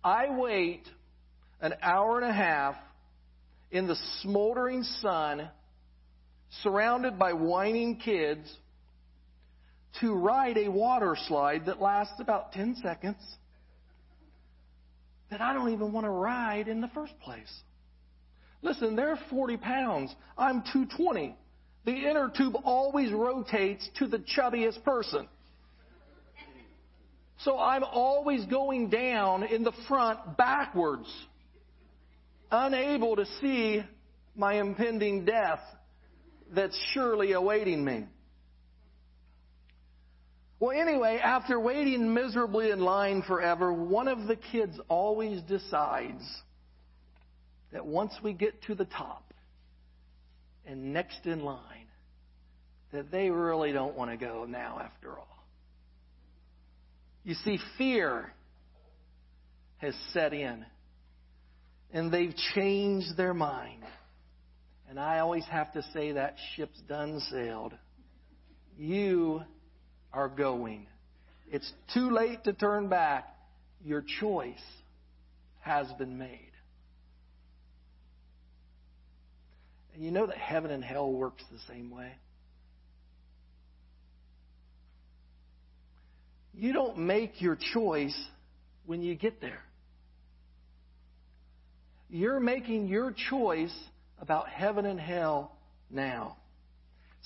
I 0.03 0.31
wait 0.31 0.83
an 1.61 1.75
hour 1.83 2.21
and 2.21 2.29
a 2.29 2.33
half 2.33 2.77
in 3.71 3.87
the 3.87 3.97
smoldering 4.23 4.83
sun 5.01 5.49
surrounded 6.63 7.19
by 7.19 7.33
whining 7.33 7.97
kids 7.97 8.53
to 10.01 10.15
ride 10.15 10.59
a 10.59 10.69
water 10.69 11.17
slide 11.27 11.67
that 11.67 11.81
lasts 11.81 12.21
about 12.21 12.53
10 12.53 12.77
seconds 12.83 13.17
that 15.31 15.41
I 15.41 15.53
don't 15.53 15.73
even 15.73 15.93
want 15.93 16.05
to 16.05 16.11
ride 16.11 16.69
in 16.69 16.81
the 16.81 16.89
first 16.89 17.19
place. 17.21 17.53
Listen, 18.63 18.97
they're 18.97 19.19
40 19.31 19.57
pounds. 19.57 20.15
I'm 20.39 20.63
220. 20.73 21.37
The 21.85 21.93
inner 21.93 22.31
tube 22.35 22.55
always 22.65 23.13
rotates 23.13 23.89
to 23.99 24.07
the 24.07 24.19
chubbiest 24.19 24.83
person. 24.85 25.29
So 27.41 27.59
I'm 27.59 27.85
always 27.85 28.47
going 28.47 28.89
down 28.89 29.43
in 29.43 29.65
the 29.65 29.73
front 29.89 30.37
backwards, 30.37 31.09
unable 32.55 33.17
to 33.17 33.27
see 33.41 33.83
my 34.37 34.55
impending 34.55 35.25
death 35.25 35.61
that's 36.55 36.79
surely 36.93 37.33
awaiting 37.33 37.85
me. 37.85 38.07
Well, 40.61 40.71
anyway, 40.71 41.21
after 41.23 41.59
waiting 41.59 42.15
miserably 42.15 42.71
in 42.71 42.81
line 42.81 43.23
forever, 43.23 43.73
one 43.73 44.09
of 44.09 44.27
the 44.27 44.37
kids 44.37 44.79
always 44.89 45.43
decides 45.43 46.23
that 47.73 47.85
once 47.85 48.13
we 48.23 48.33
get 48.33 48.63
to 48.63 48.75
the 48.75 48.85
top 48.85 49.35
and 50.65 50.93
next 50.95 51.27
in 51.27 51.45
line, 51.45 51.89
that 52.93 53.11
they 53.11 53.29
really 53.31 53.73
don't 53.73 53.97
want 53.97 54.11
to 54.13 54.17
go 54.17 54.47
now 54.49 54.81
after 54.83 55.19
all. 55.19 55.45
You 57.25 57.35
see, 57.35 57.59
fear 57.77 58.33
has 59.79 59.95
set 60.13 60.33
in, 60.33 60.65
and 61.95 62.11
they've 62.11 62.35
changed 62.55 63.17
their 63.17 63.33
mind. 63.33 63.83
And 64.91 64.99
I 64.99 65.21
always 65.21 65.45
have 65.47 65.73
to 65.73 65.83
say 65.95 66.13
that 66.13 66.35
ship's 66.55 66.81
done 66.89 67.21
sailed. 67.31 67.73
You 68.77 69.43
are 70.13 70.29
going. 70.29 70.89
It's 71.51 71.73
too 71.95 72.11
late 72.11 72.43
to 72.45 72.53
turn 72.53 72.89
back. 72.89 73.29
Your 73.85 74.05
choice 74.21 74.63
has 75.61 75.87
been 75.97 76.19
made. 76.19 76.51
And 79.95 80.03
you 80.05 80.11
know 80.11 80.27
that 80.27 80.37
heaven 80.37 80.73
and 80.73 80.85
hell 80.85 81.13
works 81.13 81.45
the 81.53 81.61
same 81.73 81.91
way. 81.91 82.13
You 86.53 86.73
don't 86.73 86.99
make 86.99 87.41
your 87.41 87.57
choice 87.73 88.17
when 88.85 89.01
you 89.01 89.15
get 89.15 89.41
there. 89.41 89.63
You're 92.09 92.41
making 92.41 92.89
your 92.89 93.15
choice 93.31 93.75
about 94.21 94.49
heaven 94.49 94.87
and 94.87 95.01
hell 95.01 95.57
now. 95.91 96.37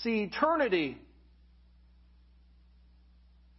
See, 0.02 0.22
eternity 0.22 0.96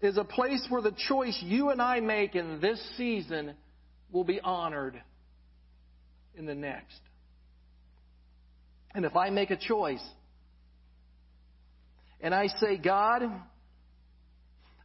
is 0.01 0.17
a 0.17 0.23
place 0.23 0.65
where 0.69 0.81
the 0.81 0.95
choice 1.07 1.37
you 1.43 1.69
and 1.69 1.81
I 1.81 1.99
make 1.99 2.35
in 2.35 2.61
this 2.61 2.81
season 2.97 3.53
will 4.11 4.23
be 4.23 4.39
honored 4.39 5.01
in 6.35 6.45
the 6.45 6.55
next. 6.55 6.99
And 8.95 9.05
if 9.05 9.15
I 9.15 9.29
make 9.29 9.51
a 9.51 9.57
choice 9.57 10.03
and 12.21 12.33
I 12.33 12.47
say, 12.59 12.77
God, 12.77 13.23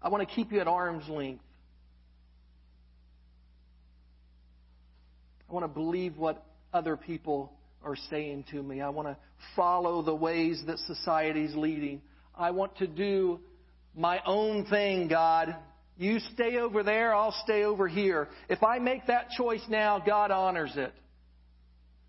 I 0.02 0.08
want 0.08 0.28
to 0.28 0.34
keep 0.34 0.52
you 0.52 0.60
at 0.60 0.68
arm's 0.68 1.08
length. 1.08 1.42
Want 5.54 5.64
to 5.64 5.68
believe 5.68 6.18
what 6.18 6.44
other 6.72 6.96
people 6.96 7.52
are 7.82 7.96
saying 8.10 8.44
to 8.50 8.62
me. 8.62 8.80
I 8.80 8.88
want 8.88 9.08
to 9.08 9.16
follow 9.54 10.02
the 10.02 10.14
ways 10.14 10.62
that 10.66 10.78
society's 10.80 11.54
leading. 11.54 12.02
I 12.34 12.50
want 12.50 12.76
to 12.78 12.86
do 12.86 13.38
my 13.96 14.20
own 14.26 14.66
thing, 14.66 15.06
God. 15.06 15.54
You 15.96 16.18
stay 16.34 16.56
over 16.56 16.82
there, 16.82 17.14
I'll 17.14 17.36
stay 17.44 17.62
over 17.62 17.86
here. 17.86 18.28
If 18.48 18.64
I 18.64 18.80
make 18.80 19.06
that 19.06 19.30
choice 19.30 19.62
now, 19.68 20.02
God 20.04 20.32
honors 20.32 20.72
it 20.74 20.92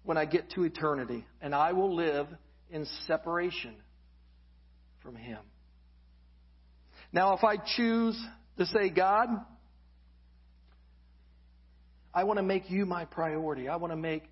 when 0.04 0.18
I 0.18 0.26
get 0.26 0.50
to 0.52 0.64
eternity, 0.64 1.24
and 1.40 1.54
I 1.54 1.74
will 1.74 1.96
live 1.96 2.28
in 2.72 2.88
separation 3.06 3.76
from 5.04 5.16
Him. 5.16 5.40
Now, 7.14 7.36
if 7.38 7.44
I 7.44 7.58
choose 7.58 8.20
to 8.58 8.66
say, 8.66 8.90
God, 8.90 9.30
I 12.16 12.24
want 12.24 12.38
to 12.38 12.44
make 12.44 12.72
you 12.72 12.86
my 12.86 13.04
priority, 13.04 13.68
I 13.68 13.76
want 13.76 13.92
to 13.92 13.98
make 13.98 14.24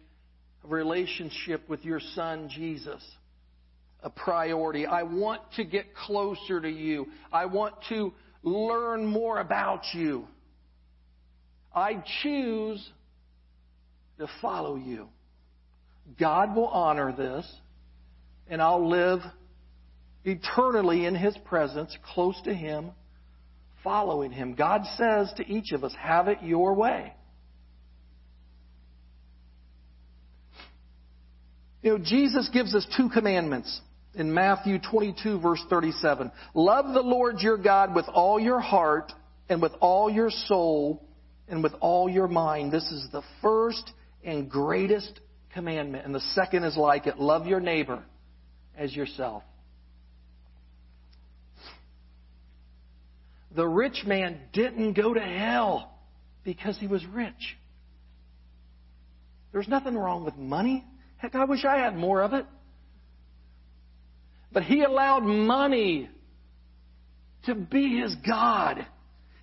a 0.63 0.67
relationship 0.67 1.67
with 1.67 1.83
your 1.83 1.99
Son, 1.99 2.47
Jesus, 2.49 3.03
a 4.01 4.09
priority. 4.09 4.85
I 4.85 5.03
want 5.03 5.41
to 5.57 5.65
get 5.65 5.93
closer 5.93 6.61
to 6.61 6.69
you. 6.69 7.07
I 7.31 7.45
want 7.45 7.75
to 7.89 8.13
learn 8.41 9.05
more 9.05 9.39
about 9.39 9.81
you. 9.93 10.27
I 11.75 12.01
choose 12.21 12.89
to 14.17 14.27
follow 14.41 14.77
you. 14.77 15.09
God 16.17 16.55
will 16.55 16.67
honor 16.67 17.13
this, 17.13 17.49
and 18.47 18.61
I'll 18.61 18.89
live 18.89 19.19
eternally 20.23 21.05
in 21.05 21.15
His 21.15 21.35
presence, 21.45 21.97
close 22.13 22.39
to 22.43 22.53
Him, 22.53 22.91
following 23.83 24.31
Him. 24.31 24.55
God 24.55 24.83
says 24.97 25.33
to 25.35 25.45
each 25.45 25.73
of 25.73 25.83
us, 25.83 25.93
have 25.99 26.29
it 26.29 26.37
your 26.41 26.73
way. 26.75 27.13
You 31.83 31.91
know, 31.91 32.03
Jesus 32.03 32.49
gives 32.51 32.73
us 32.73 32.87
two 32.95 33.09
commandments 33.09 33.81
in 34.15 34.33
Matthew 34.33 34.79
22, 34.79 35.39
verse 35.41 35.61
37. 35.69 36.31
Love 36.53 36.93
the 36.93 37.01
Lord 37.01 37.41
your 37.41 37.57
God 37.57 37.93
with 37.93 38.05
all 38.07 38.39
your 38.39 38.61
heart 38.61 39.11
and 39.49 39.61
with 39.61 39.73
all 39.81 40.09
your 40.09 40.29
soul 40.29 41.05
and 41.49 41.61
with 41.61 41.73
all 41.81 42.09
your 42.09 42.29
mind. 42.29 42.71
This 42.71 42.89
is 42.89 43.09
the 43.11 43.21
first 43.41 43.91
and 44.23 44.49
greatest 44.49 45.19
commandment. 45.53 46.05
And 46.05 46.15
the 46.15 46.21
second 46.33 46.63
is 46.63 46.77
like 46.77 47.05
it 47.05 47.19
love 47.19 47.47
your 47.47 47.59
neighbor 47.59 48.01
as 48.77 48.95
yourself. 48.95 49.43
The 53.55 53.67
rich 53.67 54.03
man 54.07 54.39
didn't 54.53 54.93
go 54.93 55.13
to 55.13 55.19
hell 55.19 55.91
because 56.45 56.77
he 56.79 56.87
was 56.87 57.05
rich. 57.05 57.57
There's 59.51 59.67
nothing 59.67 59.95
wrong 59.95 60.23
with 60.23 60.37
money. 60.37 60.85
Heck, 61.23 61.35
I 61.35 61.45
wish 61.45 61.63
I 61.63 61.77
had 61.77 61.95
more 61.95 62.21
of 62.21 62.33
it. 62.33 62.45
But 64.51 64.63
he 64.63 64.83
allowed 64.83 65.23
money 65.23 66.09
to 67.45 67.55
be 67.55 67.97
his 67.97 68.13
God. 68.27 68.85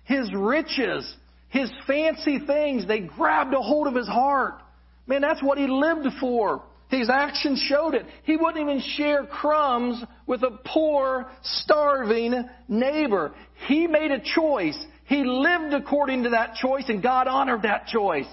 His 0.03 0.31
riches, 0.31 1.11
his 1.49 1.71
fancy 1.87 2.37
things, 2.45 2.87
they 2.87 2.99
grabbed 2.99 3.55
a 3.55 3.61
hold 3.61 3.87
of 3.87 3.95
his 3.95 4.07
heart. 4.07 4.61
Man, 5.07 5.21
that's 5.21 5.41
what 5.41 5.57
he 5.57 5.65
lived 5.65 6.05
for. 6.19 6.61
His 6.89 7.09
actions 7.09 7.59
showed 7.67 7.95
it. 7.95 8.05
He 8.23 8.37
wouldn't 8.37 8.61
even 8.61 8.81
share 8.95 9.25
crumbs 9.25 10.03
with 10.27 10.43
a 10.43 10.59
poor, 10.63 11.31
starving 11.41 12.47
neighbor. 12.67 13.33
He 13.67 13.87
made 13.87 14.11
a 14.11 14.19
choice. 14.19 14.77
He 15.05 15.23
lived 15.23 15.73
according 15.73 16.23
to 16.23 16.29
that 16.29 16.53
choice, 16.55 16.83
and 16.89 17.01
God 17.01 17.27
honored 17.27 17.63
that 17.63 17.87
choice. 17.87 18.27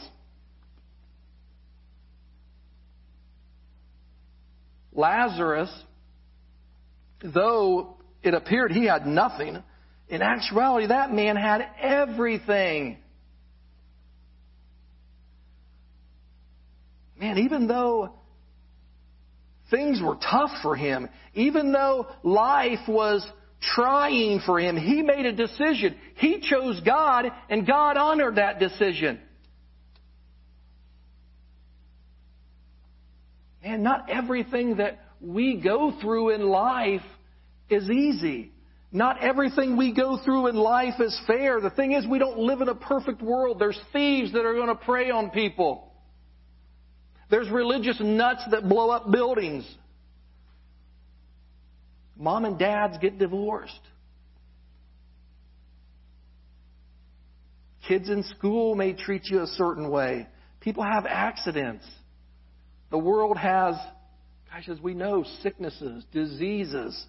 Lazarus, 4.98 5.70
though 7.22 7.98
it 8.22 8.34
appeared 8.34 8.72
he 8.72 8.84
had 8.84 9.06
nothing, 9.06 9.62
in 10.08 10.22
actuality, 10.22 10.88
that 10.88 11.12
man 11.12 11.36
had 11.36 11.66
everything. 11.80 12.98
Man, 17.20 17.38
even 17.38 17.68
though 17.68 18.14
things 19.70 20.00
were 20.02 20.16
tough 20.16 20.50
for 20.62 20.74
him, 20.74 21.08
even 21.34 21.72
though 21.72 22.06
life 22.24 22.88
was 22.88 23.24
trying 23.60 24.40
for 24.44 24.58
him, 24.58 24.76
he 24.76 25.02
made 25.02 25.26
a 25.26 25.32
decision. 25.32 25.96
He 26.16 26.40
chose 26.40 26.80
God, 26.80 27.26
and 27.48 27.66
God 27.66 27.96
honored 27.96 28.36
that 28.36 28.58
decision. 28.58 29.20
And 33.68 33.82
not 33.82 34.08
everything 34.08 34.76
that 34.78 34.98
we 35.20 35.60
go 35.60 35.92
through 36.00 36.30
in 36.30 36.42
life 36.42 37.02
is 37.68 37.90
easy. 37.90 38.50
Not 38.90 39.22
everything 39.22 39.76
we 39.76 39.92
go 39.92 40.18
through 40.24 40.46
in 40.46 40.56
life 40.56 40.94
is 41.00 41.18
fair. 41.26 41.60
The 41.60 41.68
thing 41.68 41.92
is, 41.92 42.06
we 42.06 42.18
don't 42.18 42.38
live 42.38 42.62
in 42.62 42.70
a 42.70 42.74
perfect 42.74 43.20
world. 43.20 43.58
There's 43.58 43.78
thieves 43.92 44.32
that 44.32 44.46
are 44.46 44.54
going 44.54 44.68
to 44.68 44.74
prey 44.74 45.10
on 45.10 45.28
people. 45.28 45.92
There's 47.30 47.50
religious 47.50 48.00
nuts 48.00 48.40
that 48.50 48.66
blow 48.66 48.88
up 48.88 49.10
buildings. 49.10 49.68
Mom 52.16 52.46
and 52.46 52.58
dads 52.58 52.96
get 53.02 53.18
divorced. 53.18 53.78
Kids 57.86 58.08
in 58.08 58.22
school 58.22 58.74
may 58.74 58.94
treat 58.94 59.26
you 59.26 59.42
a 59.42 59.46
certain 59.46 59.90
way. 59.90 60.26
People 60.60 60.84
have 60.84 61.04
accidents. 61.04 61.84
The 62.90 62.98
world 62.98 63.36
has, 63.36 63.74
gosh, 64.50 64.68
as 64.68 64.80
we 64.80 64.94
know, 64.94 65.24
sicknesses, 65.42 66.04
diseases. 66.12 67.06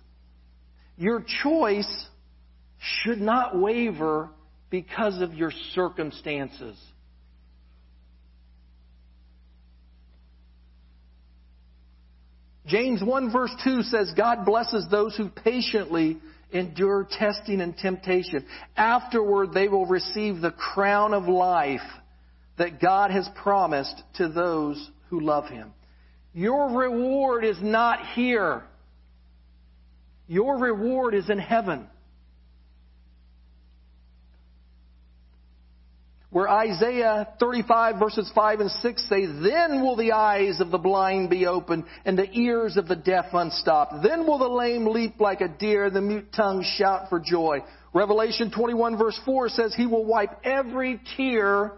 Your 0.97 1.23
choice 1.43 2.07
should 2.79 3.21
not 3.21 3.57
waver 3.57 4.29
because 4.69 5.21
of 5.21 5.33
your 5.33 5.51
circumstances. 5.73 6.77
James 12.69 13.01
1 13.03 13.31
verse 13.31 13.51
2 13.63 13.81
says, 13.83 14.13
God 14.15 14.45
blesses 14.45 14.85
those 14.91 15.15
who 15.17 15.29
patiently 15.29 16.19
endure 16.51 17.07
testing 17.09 17.61
and 17.61 17.75
temptation. 17.75 18.45
Afterward, 18.77 19.53
they 19.53 19.67
will 19.67 19.87
receive 19.87 20.39
the 20.39 20.51
crown 20.51 21.13
of 21.13 21.27
life 21.27 21.81
that 22.57 22.79
God 22.79 23.09
has 23.09 23.27
promised 23.41 24.03
to 24.15 24.29
those 24.29 24.91
who 25.09 25.19
love 25.19 25.47
Him. 25.47 25.73
Your 26.33 26.77
reward 26.77 27.43
is 27.43 27.57
not 27.61 27.99
here. 28.13 28.63
Your 30.27 30.57
reward 30.59 31.15
is 31.15 31.29
in 31.29 31.39
heaven. 31.39 31.87
Where 36.31 36.47
Isaiah 36.47 37.27
35 37.39 37.99
verses 37.99 38.31
5 38.35 38.59
and 38.59 38.69
6 38.69 39.09
say, 39.09 39.25
Then 39.25 39.81
will 39.81 39.95
the 39.95 40.11
eyes 40.11 40.59
of 40.59 40.69
the 40.69 40.77
blind 40.77 41.31
be 41.31 41.47
opened 41.47 41.85
and 42.05 42.15
the 42.15 42.29
ears 42.31 42.77
of 42.77 42.87
the 42.87 42.95
deaf 42.95 43.25
unstopped. 43.33 44.03
Then 44.03 44.27
will 44.27 44.37
the 44.37 44.47
lame 44.47 44.85
leap 44.85 45.19
like 45.19 45.41
a 45.41 45.47
deer, 45.47 45.89
the 45.89 46.01
mute 46.01 46.31
tongue 46.31 46.63
shout 46.77 47.09
for 47.09 47.19
joy. 47.19 47.63
Revelation 47.95 48.51
21 48.51 48.99
verse 48.99 49.19
4 49.25 49.49
says, 49.49 49.73
He 49.75 49.87
will 49.87 50.05
wipe 50.05 50.45
every 50.45 51.01
tear 51.17 51.71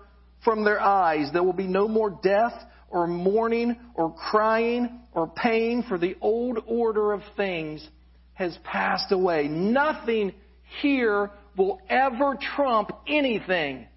from 0.43 0.65
their 0.65 0.81
eyes. 0.81 1.29
There 1.31 1.43
will 1.43 1.53
be 1.53 1.67
no 1.67 1.87
more 1.87 2.09
death 2.21 2.53
or 2.91 3.07
mourning 3.07 3.75
or 3.95 4.13
crying 4.13 5.01
or 5.13 5.27
pain 5.27 5.83
for 5.87 5.97
the 5.97 6.15
old 6.21 6.59
order 6.67 7.13
of 7.13 7.21
things 7.35 7.85
has 8.33 8.57
passed 8.63 9.11
away. 9.11 9.47
Nothing 9.47 10.33
here 10.81 11.31
will 11.57 11.79
ever 11.89 12.37
trump 12.55 12.91
anything 13.07 13.87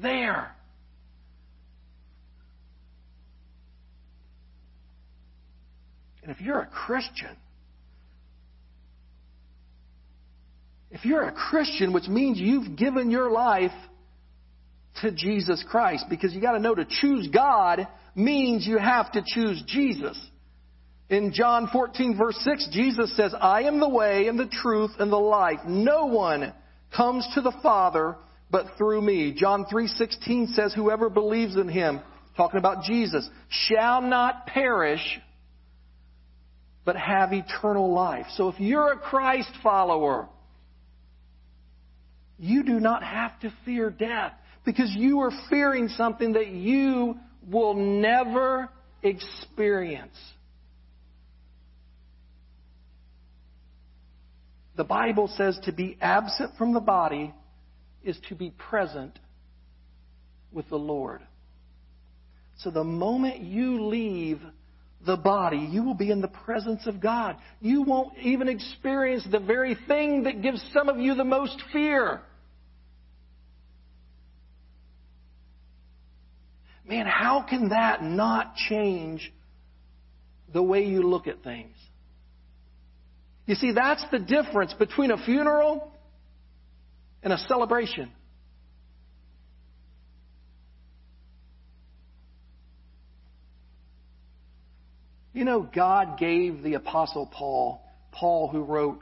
there. 0.00 0.54
And 6.22 6.36
if 6.36 6.40
you're 6.42 6.60
a 6.60 6.66
Christian, 6.66 7.36
if 10.90 11.04
you're 11.04 11.22
a 11.22 11.32
Christian, 11.32 11.92
which 11.92 12.06
means 12.06 12.38
you've 12.38 12.76
given 12.76 13.10
your 13.10 13.30
life 13.30 13.72
to 15.02 15.10
Jesus 15.10 15.64
Christ, 15.70 16.04
because 16.10 16.34
you 16.34 16.40
got 16.40 16.52
to 16.52 16.58
know 16.58 16.74
to 16.74 16.84
choose 16.84 17.28
God 17.28 17.86
means 18.18 18.66
you 18.66 18.78
have 18.78 19.12
to 19.12 19.22
choose 19.24 19.62
Jesus. 19.66 20.18
In 21.08 21.32
John 21.32 21.68
14 21.72 22.18
verse 22.18 22.38
6, 22.44 22.68
Jesus 22.70 23.16
says, 23.16 23.34
I 23.40 23.62
am 23.62 23.80
the 23.80 23.88
way 23.88 24.28
and 24.28 24.38
the 24.38 24.46
truth 24.48 24.90
and 24.98 25.10
the 25.10 25.16
life. 25.16 25.60
No 25.66 26.06
one 26.06 26.52
comes 26.94 27.26
to 27.34 27.40
the 27.40 27.56
Father 27.62 28.16
but 28.50 28.66
through 28.76 29.02
me. 29.02 29.32
John 29.32 29.66
3:16 29.66 30.54
says 30.54 30.72
whoever 30.74 31.10
believes 31.10 31.56
in 31.56 31.68
him, 31.68 32.00
talking 32.36 32.58
about 32.58 32.84
Jesus, 32.84 33.28
shall 33.48 34.00
not 34.02 34.46
perish 34.46 35.20
but 36.84 36.96
have 36.96 37.32
eternal 37.32 37.92
life. 37.92 38.26
So 38.36 38.48
if 38.48 38.58
you're 38.58 38.92
a 38.92 38.98
Christ 38.98 39.50
follower, 39.62 40.28
you 42.38 42.62
do 42.62 42.80
not 42.80 43.02
have 43.02 43.38
to 43.40 43.52
fear 43.64 43.90
death 43.90 44.32
because 44.64 44.90
you 44.96 45.20
are 45.20 45.32
fearing 45.50 45.88
something 45.88 46.32
that 46.34 46.48
you 46.48 47.16
will 47.46 47.74
never 47.74 48.68
experience. 49.02 50.16
The 54.76 54.84
Bible 54.84 55.28
says 55.36 55.58
to 55.64 55.72
be 55.72 55.98
absent 56.00 56.52
from 56.56 56.72
the 56.72 56.80
body 56.80 57.34
is 58.04 58.16
to 58.28 58.36
be 58.36 58.50
present 58.50 59.18
with 60.52 60.68
the 60.68 60.76
Lord. 60.76 61.20
So 62.58 62.70
the 62.70 62.84
moment 62.84 63.40
you 63.40 63.86
leave 63.86 64.40
the 65.04 65.16
body, 65.16 65.58
you 65.58 65.82
will 65.82 65.94
be 65.94 66.10
in 66.10 66.20
the 66.20 66.28
presence 66.28 66.86
of 66.86 67.00
God. 67.00 67.36
You 67.60 67.82
won't 67.82 68.16
even 68.18 68.48
experience 68.48 69.26
the 69.30 69.38
very 69.38 69.76
thing 69.86 70.24
that 70.24 70.42
gives 70.42 70.62
some 70.72 70.88
of 70.88 70.98
you 70.98 71.14
the 71.14 71.24
most 71.24 71.60
fear. 71.72 72.20
Man, 76.88 77.06
how 77.06 77.42
can 77.42 77.68
that 77.68 78.02
not 78.02 78.54
change 78.54 79.30
the 80.52 80.62
way 80.62 80.86
you 80.86 81.02
look 81.02 81.26
at 81.26 81.42
things? 81.42 81.76
You 83.44 83.54
see, 83.56 83.72
that's 83.72 84.04
the 84.10 84.18
difference 84.18 84.72
between 84.72 85.10
a 85.10 85.22
funeral 85.22 85.92
and 87.22 87.32
a 87.32 87.38
celebration. 87.46 88.10
You 95.34 95.44
know, 95.44 95.60
God 95.60 96.18
gave 96.18 96.62
the 96.62 96.74
Apostle 96.74 97.26
Paul, 97.26 97.82
Paul 98.12 98.48
who 98.48 98.62
wrote 98.62 99.00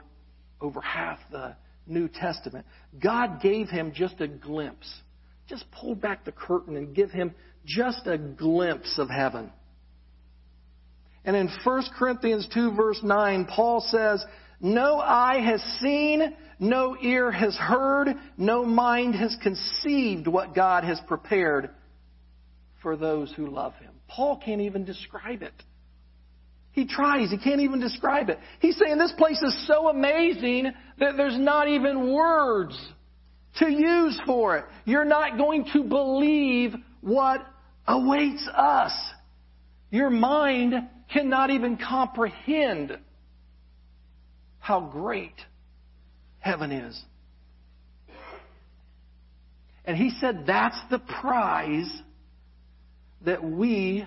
over 0.59 0.81
half 0.81 1.19
the 1.31 1.55
New 1.87 2.09
Testament, 2.09 2.65
God 3.01 3.41
gave 3.41 3.69
him 3.69 3.93
just 3.95 4.19
a 4.19 4.27
glimpse. 4.27 4.93
Just 5.47 5.65
pull 5.71 5.95
back 5.95 6.25
the 6.25 6.31
curtain 6.31 6.75
and 6.75 6.95
give 6.95 7.11
him 7.11 7.33
just 7.65 8.05
a 8.05 8.17
glimpse 8.17 8.97
of 8.97 9.09
heaven. 9.09 9.51
And 11.25 11.35
in 11.35 11.49
1 11.63 11.83
Corinthians 11.97 12.47
2, 12.53 12.73
verse 12.75 12.99
9, 13.03 13.45
Paul 13.45 13.81
says, 13.81 14.23
No 14.61 14.99
eye 14.99 15.41
has 15.41 15.61
seen, 15.81 16.35
no 16.59 16.95
ear 17.01 17.31
has 17.31 17.55
heard, 17.55 18.09
no 18.37 18.65
mind 18.65 19.15
has 19.15 19.35
conceived 19.43 20.27
what 20.27 20.55
God 20.55 20.83
has 20.85 20.99
prepared 21.07 21.69
for 22.81 22.95
those 22.95 23.33
who 23.33 23.47
love 23.47 23.73
him. 23.75 23.91
Paul 24.07 24.37
can't 24.37 24.61
even 24.61 24.85
describe 24.85 25.43
it. 25.43 25.53
He 26.71 26.85
tries, 26.85 27.31
he 27.31 27.37
can't 27.37 27.61
even 27.61 27.79
describe 27.79 28.29
it. 28.29 28.39
He's 28.59 28.77
saying 28.77 28.97
this 28.97 29.13
place 29.17 29.41
is 29.41 29.67
so 29.67 29.89
amazing 29.89 30.71
that 30.99 31.17
there's 31.17 31.37
not 31.37 31.67
even 31.67 32.13
words 32.13 32.77
to 33.59 33.69
use 33.69 34.19
for 34.25 34.57
it. 34.57 34.65
You're 34.85 35.05
not 35.05 35.37
going 35.37 35.65
to 35.73 35.83
believe 35.83 36.73
what 37.01 37.45
awaits 37.87 38.47
us. 38.53 38.91
Your 39.89 40.09
mind 40.09 40.73
cannot 41.11 41.49
even 41.49 41.77
comprehend 41.77 42.97
how 44.59 44.81
great 44.81 45.35
heaven 46.39 46.71
is. 46.71 47.01
And 49.85 49.95
he 49.95 50.11
said 50.19 50.43
that's 50.45 50.77
the 50.91 50.99
prize 50.99 51.89
that 53.23 53.43
we 53.43 54.05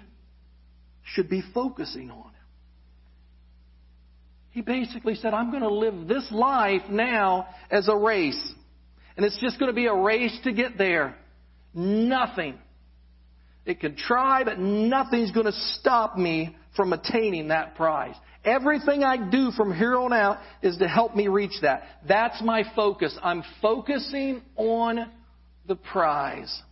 should 1.03 1.31
be 1.31 1.43
focusing 1.55 2.11
on. 2.11 2.31
He 4.51 4.61
basically 4.61 5.15
said, 5.15 5.33
I'm 5.33 5.51
going 5.51 5.63
to 5.63 5.73
live 5.73 6.07
this 6.07 6.27
life 6.31 6.83
now 6.91 7.47
as 7.71 7.89
a 7.89 7.97
race. 7.97 8.53
And 9.21 9.27
it's 9.27 9.39
just 9.39 9.59
going 9.59 9.69
to 9.71 9.77
be 9.77 9.85
a 9.85 9.95
race 9.95 10.35
to 10.45 10.53
get 10.55 10.79
there. 10.79 11.15
Nothing. 11.75 12.59
It 13.67 13.79
can 13.79 13.95
try, 13.95 14.45
but 14.45 14.59
nothing's 14.59 15.31
going 15.31 15.45
to 15.45 15.53
stop 15.79 16.17
me 16.17 16.57
from 16.75 16.95
attaining 16.95 17.49
that 17.49 17.75
prize. 17.75 18.15
Everything 18.47 19.05
I 19.05 19.19
do 19.31 19.51
from 19.51 19.77
here 19.77 19.95
on 19.99 20.15
out 20.15 20.39
is 20.63 20.79
to 20.79 20.89
help 20.89 21.15
me 21.15 21.29
reach 21.29 21.53
that. 21.61 21.83
That's 22.09 22.41
my 22.41 22.65
focus. 22.75 23.15
I'm 23.23 23.45
focusing 23.61 24.41
on 24.57 25.11
the 25.67 25.77
prize. 25.77 26.63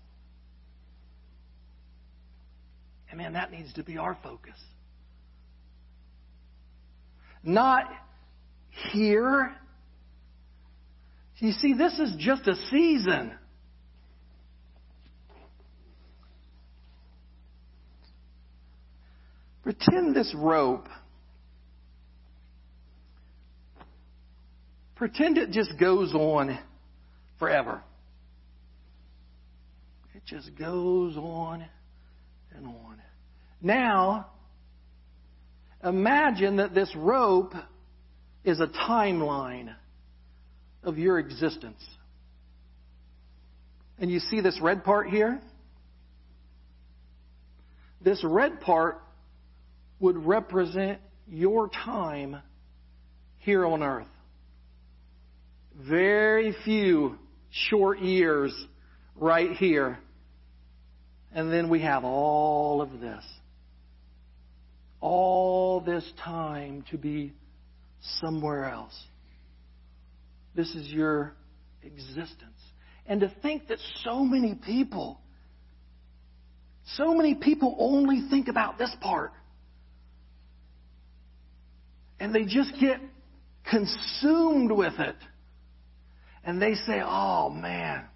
And 3.10 3.18
man, 3.18 3.34
that 3.34 3.52
needs 3.52 3.74
to 3.74 3.84
be 3.84 3.98
our 3.98 4.16
focus. 4.22 4.56
Not 7.42 7.84
here. 8.90 9.54
You 11.40 11.52
see, 11.52 11.72
this 11.72 11.98
is 11.98 12.14
just 12.18 12.48
a 12.48 12.54
season. 12.70 13.32
Pretend 19.62 20.16
this 20.16 20.34
rope. 20.36 20.88
Pretend 24.96 25.38
it 25.38 25.50
just 25.50 25.78
goes 25.78 26.12
on 26.12 26.58
forever. 27.38 27.82
It 30.14 30.24
just 30.24 30.56
goes 30.58 31.16
on 31.16 31.64
and 32.56 32.66
on. 32.66 33.00
Now, 33.62 34.26
imagine 35.84 36.56
that 36.56 36.74
this 36.74 36.90
rope 36.96 37.54
is 38.42 38.58
a 38.58 38.66
timeline 38.66 39.72
of 40.82 40.98
your 40.98 41.18
existence. 41.18 41.84
And 43.98 44.10
you 44.10 44.20
see 44.20 44.40
this 44.40 44.58
red 44.60 44.84
part 44.84 45.08
here? 45.08 45.40
This 48.00 48.22
red 48.22 48.60
part 48.60 49.02
would 49.98 50.16
represent 50.16 51.00
your 51.28 51.68
time 51.68 52.36
here 53.38 53.66
on 53.66 53.82
earth. 53.82 54.06
Very 55.74 56.54
few 56.64 57.18
short 57.50 58.00
years 58.00 58.54
right 59.16 59.52
here. 59.52 59.98
And 61.32 61.52
then 61.52 61.68
we 61.68 61.80
have 61.82 62.04
all 62.04 62.80
of 62.80 63.00
this. 63.00 63.24
All 65.00 65.80
this 65.80 66.08
time 66.24 66.84
to 66.90 66.98
be 66.98 67.32
somewhere 68.20 68.64
else. 68.64 68.96
This 70.58 70.74
is 70.74 70.88
your 70.88 71.36
existence. 71.84 72.58
And 73.06 73.20
to 73.20 73.32
think 73.42 73.68
that 73.68 73.78
so 74.02 74.24
many 74.24 74.56
people, 74.56 75.20
so 76.96 77.14
many 77.14 77.36
people 77.36 77.76
only 77.78 78.26
think 78.28 78.48
about 78.48 78.76
this 78.76 78.90
part. 79.00 79.30
And 82.18 82.34
they 82.34 82.42
just 82.44 82.72
get 82.80 82.98
consumed 83.70 84.72
with 84.72 84.98
it. 84.98 85.14
And 86.42 86.60
they 86.60 86.74
say, 86.74 87.02
oh 87.04 87.50
man, 87.50 88.06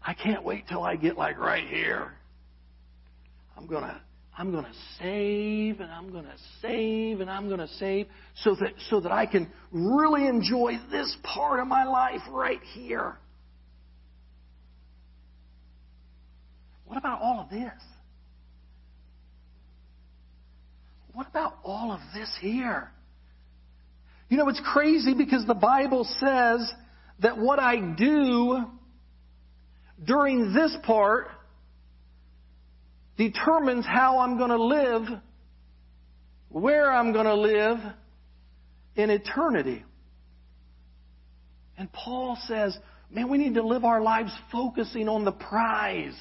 I 0.00 0.14
can't 0.14 0.44
wait 0.44 0.68
till 0.68 0.84
I 0.84 0.94
get 0.94 1.18
like 1.18 1.40
right 1.40 1.66
here. 1.66 2.12
I'm 3.56 3.66
going 3.66 3.82
to 3.82 4.00
I'm 4.40 4.52
going 4.52 4.64
to 4.64 4.72
save 4.98 5.80
and 5.80 5.92
I'm 5.92 6.10
going 6.10 6.24
to 6.24 6.36
save 6.62 7.20
and 7.20 7.28
I'm 7.28 7.48
going 7.48 7.60
to 7.60 7.68
save 7.68 8.06
so 8.36 8.54
that 8.54 8.72
so 8.88 8.98
that 9.00 9.12
I 9.12 9.26
can 9.26 9.52
really 9.70 10.26
enjoy 10.26 10.78
this 10.90 11.14
part 11.22 11.60
of 11.60 11.66
my 11.66 11.84
life 11.84 12.22
right 12.30 12.62
here. 12.72 13.18
What 16.86 16.96
about 16.96 17.20
all 17.20 17.40
of 17.40 17.50
this? 17.50 17.70
What 21.12 21.26
about 21.28 21.56
all 21.62 21.92
of 21.92 22.00
this 22.14 22.30
here? 22.40 22.90
You 24.30 24.38
know, 24.38 24.48
it's 24.48 24.62
crazy 24.72 25.12
because 25.12 25.46
the 25.46 25.52
Bible 25.52 26.04
says 26.18 26.72
that 27.18 27.36
what 27.36 27.58
I 27.58 27.76
do 27.78 28.64
during 30.02 30.54
this 30.54 30.74
part 30.82 31.28
determines 33.20 33.84
how 33.84 34.20
I'm 34.20 34.38
going 34.38 34.48
to 34.48 34.62
live, 34.62 35.02
where 36.48 36.90
I'm 36.90 37.12
going 37.12 37.26
to 37.26 37.34
live 37.34 37.78
in 38.96 39.10
eternity. 39.10 39.84
And 41.76 41.92
Paul 41.92 42.38
says, 42.46 42.76
man, 43.10 43.28
we 43.28 43.36
need 43.36 43.54
to 43.54 43.62
live 43.62 43.84
our 43.84 44.00
lives 44.00 44.32
focusing 44.50 45.06
on 45.06 45.26
the 45.26 45.32
prize. 45.32 46.16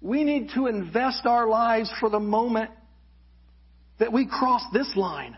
We 0.00 0.24
need 0.24 0.52
to 0.54 0.68
invest 0.68 1.26
our 1.26 1.46
lives 1.46 1.92
for 2.00 2.08
the 2.08 2.18
moment 2.18 2.70
that 3.98 4.10
we 4.10 4.26
cross 4.26 4.62
this 4.72 4.90
line. 4.96 5.36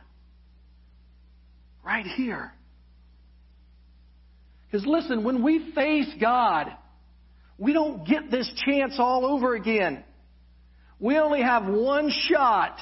Right 1.85 2.07
here. 2.07 2.53
Because 4.71 4.87
listen, 4.87 5.25
when 5.25 5.43
we 5.43 5.73
face 5.75 6.09
God, 6.21 6.69
we 7.63 7.73
don't 7.73 8.05
get 8.05 8.29
this 8.29 8.51
chance 8.67 8.95
all 8.99 9.25
over 9.25 9.55
again. 9.55 10.03
We 10.99 11.17
only 11.19 11.43
have 11.43 11.65
one 11.65 12.11
shot 12.29 12.77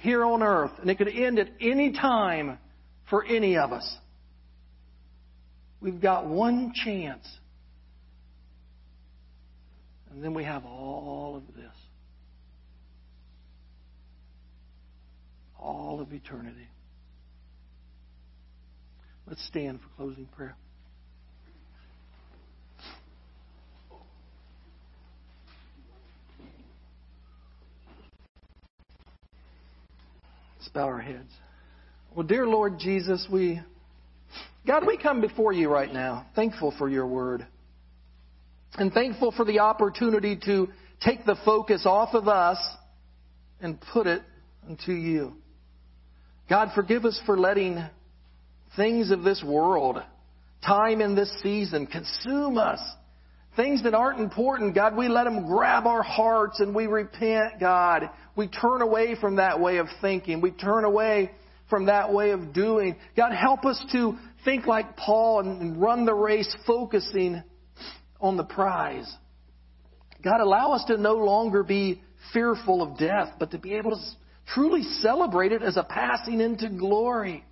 here 0.00 0.22
on 0.22 0.42
earth, 0.42 0.72
and 0.78 0.90
it 0.90 0.98
could 0.98 1.08
end 1.08 1.38
at 1.38 1.48
any 1.62 1.92
time 1.92 2.58
for 3.08 3.24
any 3.24 3.56
of 3.56 3.72
us. 3.72 3.96
We've 5.80 5.98
got 6.00 6.26
one 6.26 6.74
chance. 6.74 7.26
And 10.10 10.22
then 10.22 10.34
we 10.34 10.44
have 10.44 10.66
all 10.66 11.36
of 11.36 11.54
this. 11.56 11.72
All 15.58 16.00
of 16.02 16.12
eternity. 16.12 16.68
Let's 19.26 19.42
stand 19.46 19.80
for 19.80 19.88
closing 19.96 20.26
prayer. 20.26 20.54
Bow 30.72 30.84
our 30.84 31.00
heads. 31.00 31.32
Well, 32.14 32.26
dear 32.26 32.46
Lord 32.46 32.78
Jesus, 32.78 33.26
we, 33.30 33.60
God, 34.66 34.86
we 34.86 34.96
come 34.96 35.20
before 35.20 35.52
you 35.52 35.68
right 35.68 35.92
now, 35.92 36.26
thankful 36.34 36.72
for 36.78 36.88
your 36.88 37.06
word. 37.06 37.46
And 38.74 38.92
thankful 38.92 39.32
for 39.32 39.44
the 39.44 39.60
opportunity 39.60 40.38
to 40.44 40.68
take 41.00 41.24
the 41.24 41.36
focus 41.44 41.82
off 41.86 42.14
of 42.14 42.28
us 42.28 42.58
and 43.60 43.80
put 43.92 44.06
it 44.06 44.22
into 44.68 44.92
you. 44.92 45.34
God, 46.48 46.70
forgive 46.74 47.04
us 47.04 47.20
for 47.26 47.38
letting 47.38 47.82
things 48.76 49.10
of 49.10 49.22
this 49.22 49.42
world, 49.44 50.00
time 50.64 51.00
in 51.00 51.14
this 51.16 51.32
season, 51.42 51.86
consume 51.86 52.58
us. 52.58 52.80
Things 53.56 53.82
that 53.82 53.94
aren't 53.94 54.20
important, 54.20 54.74
God, 54.74 54.96
we 54.96 55.08
let 55.08 55.24
them 55.24 55.46
grab 55.46 55.86
our 55.86 56.02
hearts 56.02 56.60
and 56.60 56.74
we 56.74 56.86
repent, 56.86 57.58
God. 57.58 58.08
We 58.36 58.46
turn 58.46 58.80
away 58.80 59.16
from 59.20 59.36
that 59.36 59.60
way 59.60 59.78
of 59.78 59.88
thinking. 60.00 60.40
We 60.40 60.52
turn 60.52 60.84
away 60.84 61.32
from 61.68 61.86
that 61.86 62.12
way 62.12 62.30
of 62.30 62.52
doing. 62.52 62.96
God, 63.16 63.32
help 63.32 63.64
us 63.64 63.82
to 63.92 64.16
think 64.44 64.66
like 64.66 64.96
Paul 64.96 65.40
and 65.40 65.80
run 65.80 66.04
the 66.04 66.14
race 66.14 66.54
focusing 66.66 67.42
on 68.20 68.36
the 68.36 68.44
prize. 68.44 69.10
God, 70.22 70.40
allow 70.40 70.72
us 70.72 70.84
to 70.86 70.96
no 70.96 71.14
longer 71.14 71.62
be 71.62 72.02
fearful 72.32 72.82
of 72.82 72.98
death, 72.98 73.32
but 73.38 73.50
to 73.50 73.58
be 73.58 73.74
able 73.74 73.92
to 73.92 74.02
truly 74.54 74.82
celebrate 75.00 75.52
it 75.52 75.62
as 75.62 75.76
a 75.76 75.82
passing 75.82 76.40
into 76.40 76.68
glory. 76.68 77.44